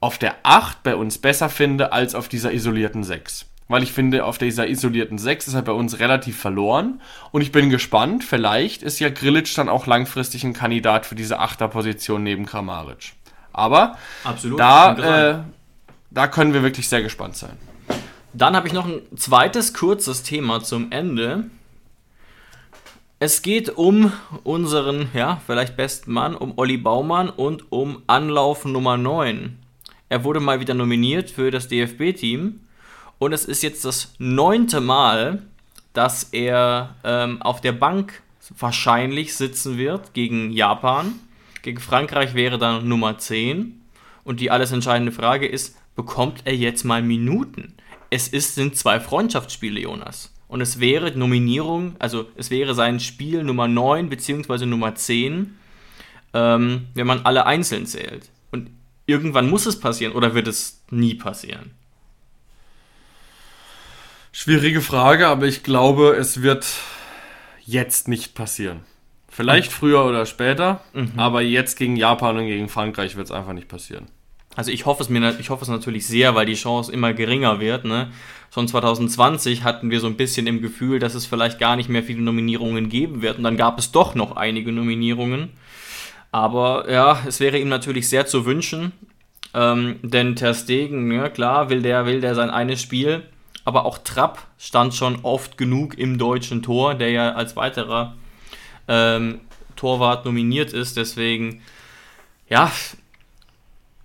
[0.00, 3.46] auf der 8 bei uns besser finde als auf dieser isolierten 6.
[3.68, 7.00] Weil ich finde, auf dieser isolierten 6 ist er bei uns relativ verloren.
[7.30, 11.40] Und ich bin gespannt, vielleicht ist ja Grillitsch dann auch langfristig ein Kandidat für diese
[11.40, 13.12] 8er Position neben Kramaric.
[13.52, 15.38] Aber Absolut, da, äh,
[16.10, 17.56] da können wir wirklich sehr gespannt sein.
[18.34, 21.50] Dann habe ich noch ein zweites kurzes Thema zum Ende.
[23.18, 24.12] Es geht um
[24.42, 29.58] unseren, ja, vielleicht besten Mann, um Olli Baumann und um Anlauf Nummer 9.
[30.08, 32.60] Er wurde mal wieder nominiert für das DFB-Team
[33.18, 35.42] und es ist jetzt das neunte Mal,
[35.92, 38.22] dass er ähm, auf der Bank
[38.58, 41.14] wahrscheinlich sitzen wird gegen Japan.
[41.62, 43.80] Gegen Frankreich wäre dann Nummer 10.
[44.24, 47.74] Und die alles entscheidende Frage ist, bekommt er jetzt mal Minuten?
[48.12, 50.32] Es ist, sind zwei Freundschaftsspiele, Jonas.
[50.46, 54.66] Und es wäre Nominierung, also es wäre sein Spiel Nummer 9 bzw.
[54.66, 55.56] Nummer 10,
[56.34, 58.28] ähm, wenn man alle einzeln zählt.
[58.50, 58.68] Und
[59.06, 61.70] irgendwann muss es passieren oder wird es nie passieren?
[64.30, 66.66] Schwierige Frage, aber ich glaube, es wird
[67.64, 68.80] jetzt nicht passieren.
[69.28, 69.74] Vielleicht mhm.
[69.74, 71.12] früher oder später, mhm.
[71.16, 74.08] aber jetzt gegen Japan und gegen Frankreich wird es einfach nicht passieren.
[74.54, 77.58] Also ich hoffe es mir, ich hoffe es natürlich sehr, weil die Chance immer geringer
[77.58, 77.84] wird.
[77.84, 78.10] Ne?
[78.52, 82.02] Schon 2020 hatten wir so ein bisschen im Gefühl, dass es vielleicht gar nicht mehr
[82.02, 83.38] viele Nominierungen geben wird.
[83.38, 85.50] Und dann gab es doch noch einige Nominierungen.
[86.32, 88.92] Aber ja, es wäre ihm natürlich sehr zu wünschen.
[89.54, 93.22] Ähm, denn Ter Stegen, ja, klar, will der, will der sein eines Spiel.
[93.64, 98.16] Aber auch Trapp stand schon oft genug im deutschen Tor, der ja als weiterer
[98.88, 99.40] ähm,
[99.76, 100.96] Torwart nominiert ist.
[100.96, 101.62] Deswegen,
[102.48, 102.70] ja,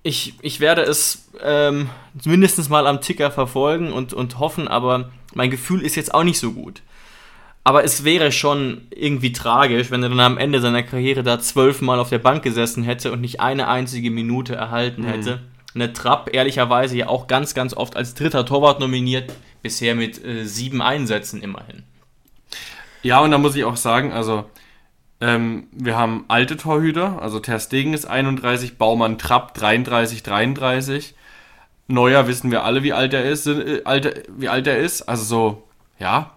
[0.04, 1.90] ich, ich werde es ähm,
[2.24, 6.40] mindestens mal am Ticker verfolgen und, und hoffen, aber mein Gefühl ist jetzt auch nicht
[6.40, 6.82] so gut.
[7.64, 12.00] Aber es wäre schon irgendwie tragisch, wenn er dann am Ende seiner Karriere da zwölfmal
[12.00, 15.08] auf der Bank gesessen hätte und nicht eine einzige Minute erhalten mhm.
[15.08, 15.40] hätte.
[15.76, 20.46] Eine Trapp, ehrlicherweise ja auch ganz, ganz oft als dritter Torwart nominiert, bisher mit äh,
[20.46, 21.84] sieben Einsätzen immerhin.
[23.04, 24.46] Ja, und da muss ich auch sagen, also
[25.20, 31.16] ähm, wir haben alte Torhüter, also Ter Stegen ist 31, Baumann Trapp 33, 33.
[31.88, 35.04] Neuer wissen wir alle, wie alt er ist, äh, alt, wie alt er ist.
[35.04, 36.32] Also so, ja,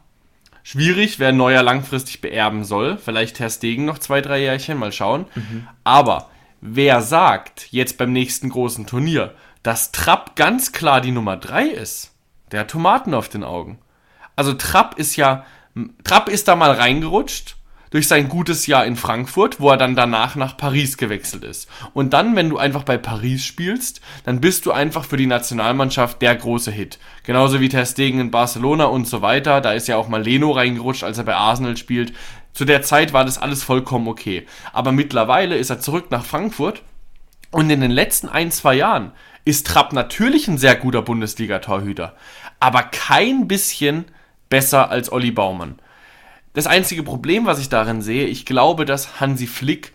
[0.62, 2.96] schwierig, wer Neuer langfristig beerben soll.
[2.96, 5.26] Vielleicht Ter Stegen noch zwei, drei Jährchen, mal schauen.
[5.34, 5.68] Mhm.
[5.84, 6.30] Aber
[6.62, 12.12] wer sagt jetzt beim nächsten großen Turnier, dass Trapp ganz klar die Nummer 3 ist?
[12.50, 13.78] Der hat Tomaten auf den Augen.
[14.36, 15.44] Also Trapp ist ja,
[16.02, 17.56] Trapp ist da mal reingerutscht
[17.90, 21.68] durch sein gutes Jahr in Frankfurt, wo er dann danach nach Paris gewechselt ist.
[21.92, 26.22] Und dann, wenn du einfach bei Paris spielst, dann bist du einfach für die Nationalmannschaft
[26.22, 26.98] der große Hit.
[27.24, 29.60] Genauso wie Ter Stegen in Barcelona und so weiter.
[29.60, 32.12] Da ist ja auch mal Leno reingerutscht, als er bei Arsenal spielt.
[32.52, 34.46] Zu der Zeit war das alles vollkommen okay.
[34.72, 36.82] Aber mittlerweile ist er zurück nach Frankfurt
[37.50, 39.12] und in den letzten ein, zwei Jahren
[39.44, 42.14] ist Trapp natürlich ein sehr guter Bundesliga-Torhüter,
[42.60, 44.04] aber kein bisschen
[44.48, 45.78] besser als Olli Baumann.
[46.52, 49.92] Das einzige Problem, was ich darin sehe, ich glaube, dass Hansi Flick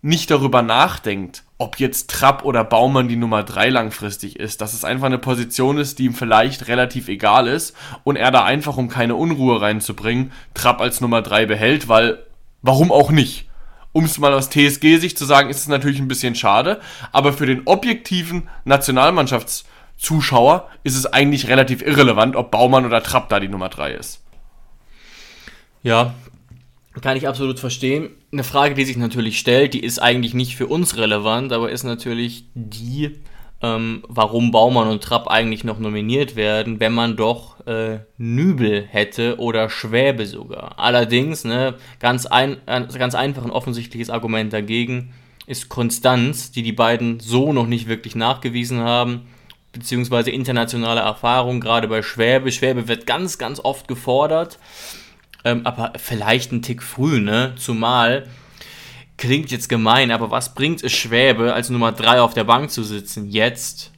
[0.00, 4.62] nicht darüber nachdenkt, ob jetzt Trapp oder Baumann die Nummer 3 langfristig ist.
[4.62, 8.44] Dass es einfach eine Position ist, die ihm vielleicht relativ egal ist und er da
[8.44, 12.24] einfach, um keine Unruhe reinzubringen, Trapp als Nummer 3 behält, weil
[12.62, 13.50] warum auch nicht?
[13.92, 16.80] Um es mal aus TSG-Sicht zu sagen, ist es natürlich ein bisschen schade,
[17.12, 23.38] aber für den objektiven Nationalmannschaftszuschauer ist es eigentlich relativ irrelevant, ob Baumann oder Trapp da
[23.38, 24.22] die Nummer 3 ist.
[25.82, 26.14] Ja,
[27.00, 28.10] kann ich absolut verstehen.
[28.32, 31.84] Eine Frage, die sich natürlich stellt, die ist eigentlich nicht für uns relevant, aber ist
[31.84, 33.20] natürlich die,
[33.62, 39.38] ähm, warum Baumann und Trapp eigentlich noch nominiert werden, wenn man doch äh, Nübel hätte
[39.38, 40.78] oder Schwäbe sogar.
[40.78, 45.12] Allerdings, ne, ganz, ein, ganz einfach ein offensichtliches Argument dagegen
[45.46, 49.22] ist Konstanz, die die beiden so noch nicht wirklich nachgewiesen haben,
[49.72, 52.52] beziehungsweise internationale Erfahrung, gerade bei Schwäbe.
[52.52, 54.58] Schwäbe wird ganz, ganz oft gefordert
[55.44, 57.54] ähm, aber vielleicht ein Tick früh, ne?
[57.56, 58.26] Zumal,
[59.16, 62.82] klingt jetzt gemein, aber was bringt es Schwäbe, als Nummer 3 auf der Bank zu
[62.82, 63.92] sitzen, jetzt?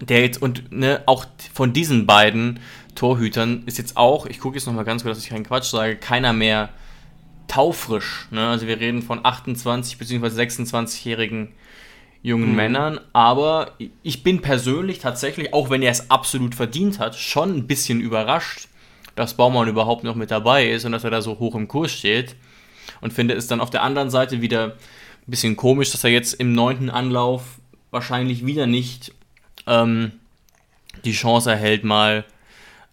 [0.00, 2.58] Der jetzt, und ne, auch von diesen beiden
[2.96, 5.96] Torhütern ist jetzt auch, ich gucke jetzt nochmal ganz kurz, dass ich keinen Quatsch sage,
[5.96, 6.70] keiner mehr
[7.46, 8.26] taufrisch.
[8.30, 8.48] Ne?
[8.48, 10.26] Also wir reden von 28 bzw.
[10.26, 11.52] 26-jährigen
[12.22, 12.56] jungen mhm.
[12.56, 17.66] Männern, aber ich bin persönlich tatsächlich, auch wenn er es absolut verdient hat, schon ein
[17.68, 18.68] bisschen überrascht,
[19.16, 21.90] dass Baumann überhaupt noch mit dabei ist und dass er da so hoch im Kurs
[21.90, 22.36] steht.
[23.00, 24.72] Und finde es dann auf der anderen Seite wieder ein
[25.26, 27.58] bisschen komisch, dass er jetzt im neunten Anlauf
[27.90, 29.12] wahrscheinlich wieder nicht
[29.66, 30.12] ähm,
[31.04, 32.24] die Chance erhält, mal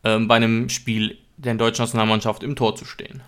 [0.03, 3.21] ähm, bei einem Spiel der deutschen Nationalmannschaft im Tor zu stehen.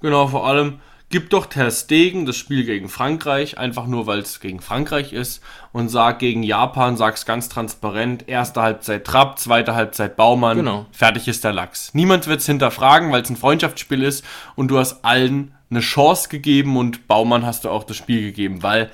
[0.00, 0.80] Genau, vor allem
[1.10, 5.42] gibt doch Ter Stegen das Spiel gegen Frankreich, einfach nur weil es gegen Frankreich ist
[5.72, 10.86] und sagt gegen Japan, sag's ganz transparent, erste Halbzeit Trapp, zweite Halbzeit Baumann, Genau.
[10.90, 11.94] fertig ist der Lachs.
[11.94, 14.24] Niemand wird's hinterfragen, weil es ein Freundschaftsspiel ist
[14.56, 18.62] und du hast allen eine Chance gegeben und Baumann hast du auch das Spiel gegeben,
[18.62, 18.90] weil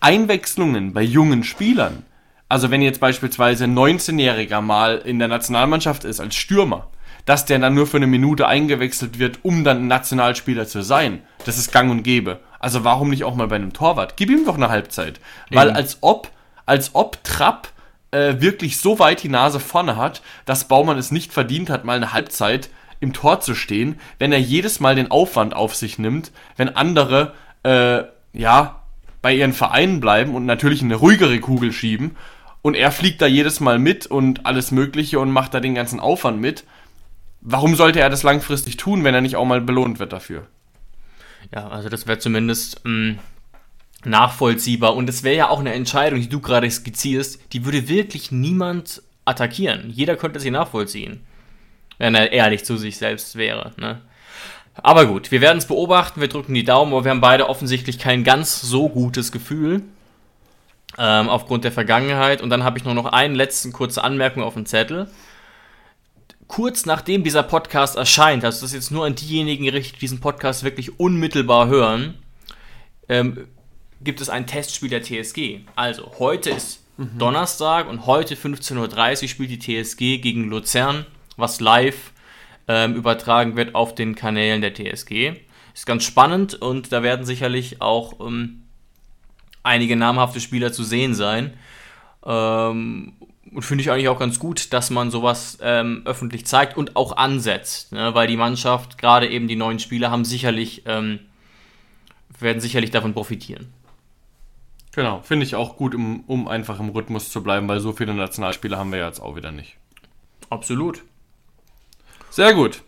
[0.00, 2.04] Einwechslungen bei jungen Spielern,
[2.48, 6.88] also wenn jetzt beispielsweise ein 19-Jähriger mal in der Nationalmannschaft ist als Stürmer,
[7.24, 11.22] dass der dann nur für eine Minute eingewechselt wird, um dann ein Nationalspieler zu sein,
[11.44, 12.40] das ist gang und gäbe.
[12.58, 14.16] Also warum nicht auch mal bei einem Torwart?
[14.16, 15.20] Gib ihm doch eine Halbzeit.
[15.50, 15.76] Weil Eben.
[15.76, 16.30] als ob,
[16.66, 17.68] als ob Trapp
[18.10, 21.96] äh, wirklich so weit die Nase vorne hat, dass Baumann es nicht verdient hat, mal
[21.96, 22.70] eine Halbzeit
[23.00, 27.34] im Tor zu stehen, wenn er jedes Mal den Aufwand auf sich nimmt, wenn andere
[27.64, 28.80] äh, ja
[29.20, 32.16] bei ihren Vereinen bleiben und natürlich eine ruhigere Kugel schieben
[32.64, 36.00] und er fliegt da jedes Mal mit und alles Mögliche und macht da den ganzen
[36.00, 36.64] Aufwand mit.
[37.44, 40.46] Warum sollte er das langfristig tun, wenn er nicht auch mal belohnt wird dafür?
[41.54, 43.16] Ja, also das wäre zumindest mh,
[44.04, 44.96] nachvollziehbar.
[44.96, 49.02] Und es wäre ja auch eine Entscheidung, die du gerade skizzierst, die würde wirklich niemand
[49.26, 49.90] attackieren.
[49.90, 51.20] Jeder könnte sie nachvollziehen.
[51.98, 53.72] Wenn er ehrlich zu sich selbst wäre.
[53.76, 54.00] Ne?
[54.82, 57.98] Aber gut, wir werden es beobachten, wir drücken die Daumen, aber wir haben beide offensichtlich
[57.98, 59.82] kein ganz so gutes Gefühl.
[60.96, 62.40] Ähm, aufgrund der Vergangenheit.
[62.40, 65.08] Und dann habe ich nur noch einen letzten kurze Anmerkung auf dem Zettel.
[66.46, 70.20] Kurz nachdem dieser Podcast erscheint, also das ist jetzt nur an diejenigen gerichtet, die diesen
[70.20, 72.14] Podcast wirklich unmittelbar hören,
[73.08, 73.48] ähm,
[74.02, 75.60] gibt es ein Testspiel der TSG.
[75.74, 82.12] Also, heute ist Donnerstag und heute 15.30 Uhr spielt die TSG gegen Luzern, was live
[82.68, 85.34] ähm, übertragen wird auf den Kanälen der TSG.
[85.74, 88.62] Ist ganz spannend und da werden sicherlich auch ähm,
[89.64, 91.54] einige namhafte Spieler zu sehen sein.
[92.24, 93.14] Ähm,
[93.54, 97.16] und finde ich eigentlich auch ganz gut, dass man sowas ähm, öffentlich zeigt und auch
[97.16, 98.14] ansetzt, ne?
[98.14, 101.20] weil die Mannschaft, gerade eben die neuen Spieler, haben sicherlich, ähm,
[102.38, 103.72] werden sicherlich davon profitieren.
[104.94, 108.14] Genau, finde ich auch gut, um, um einfach im Rhythmus zu bleiben, weil so viele
[108.14, 109.76] Nationalspieler haben wir ja jetzt auch wieder nicht.
[110.50, 111.02] Absolut.
[112.30, 112.82] Sehr gut.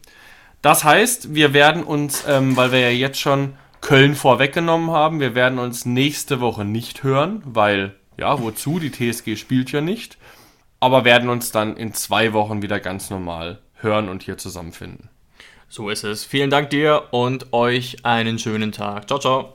[0.62, 5.34] Das heißt, wir werden uns, ähm, weil wir ja jetzt schon Köln vorweggenommen haben, wir
[5.34, 8.80] werden uns nächste Woche nicht hören, weil, ja, wozu?
[8.80, 10.18] Die TSG spielt ja nicht.
[10.80, 15.08] Aber werden uns dann in zwei Wochen wieder ganz normal hören und hier zusammenfinden.
[15.68, 16.24] So ist es.
[16.24, 19.08] Vielen Dank dir und euch einen schönen Tag.
[19.08, 19.54] Ciao, ciao.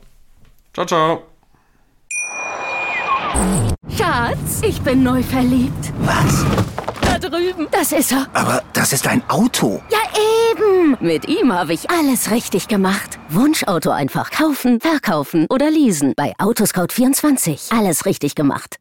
[0.74, 1.24] Ciao, ciao.
[3.98, 5.94] Schatz, ich bin neu verliebt.
[6.00, 6.46] Was?
[7.02, 7.68] Da drüben.
[7.72, 8.28] Das ist er.
[8.34, 9.82] Aber das ist ein Auto.
[9.90, 10.00] Ja,
[10.52, 10.98] eben.
[11.00, 13.20] Mit ihm habe ich alles richtig gemacht.
[13.30, 16.14] Wunschauto einfach kaufen, verkaufen oder leasen.
[16.16, 17.78] Bei Autoscout24.
[17.78, 18.81] Alles richtig gemacht.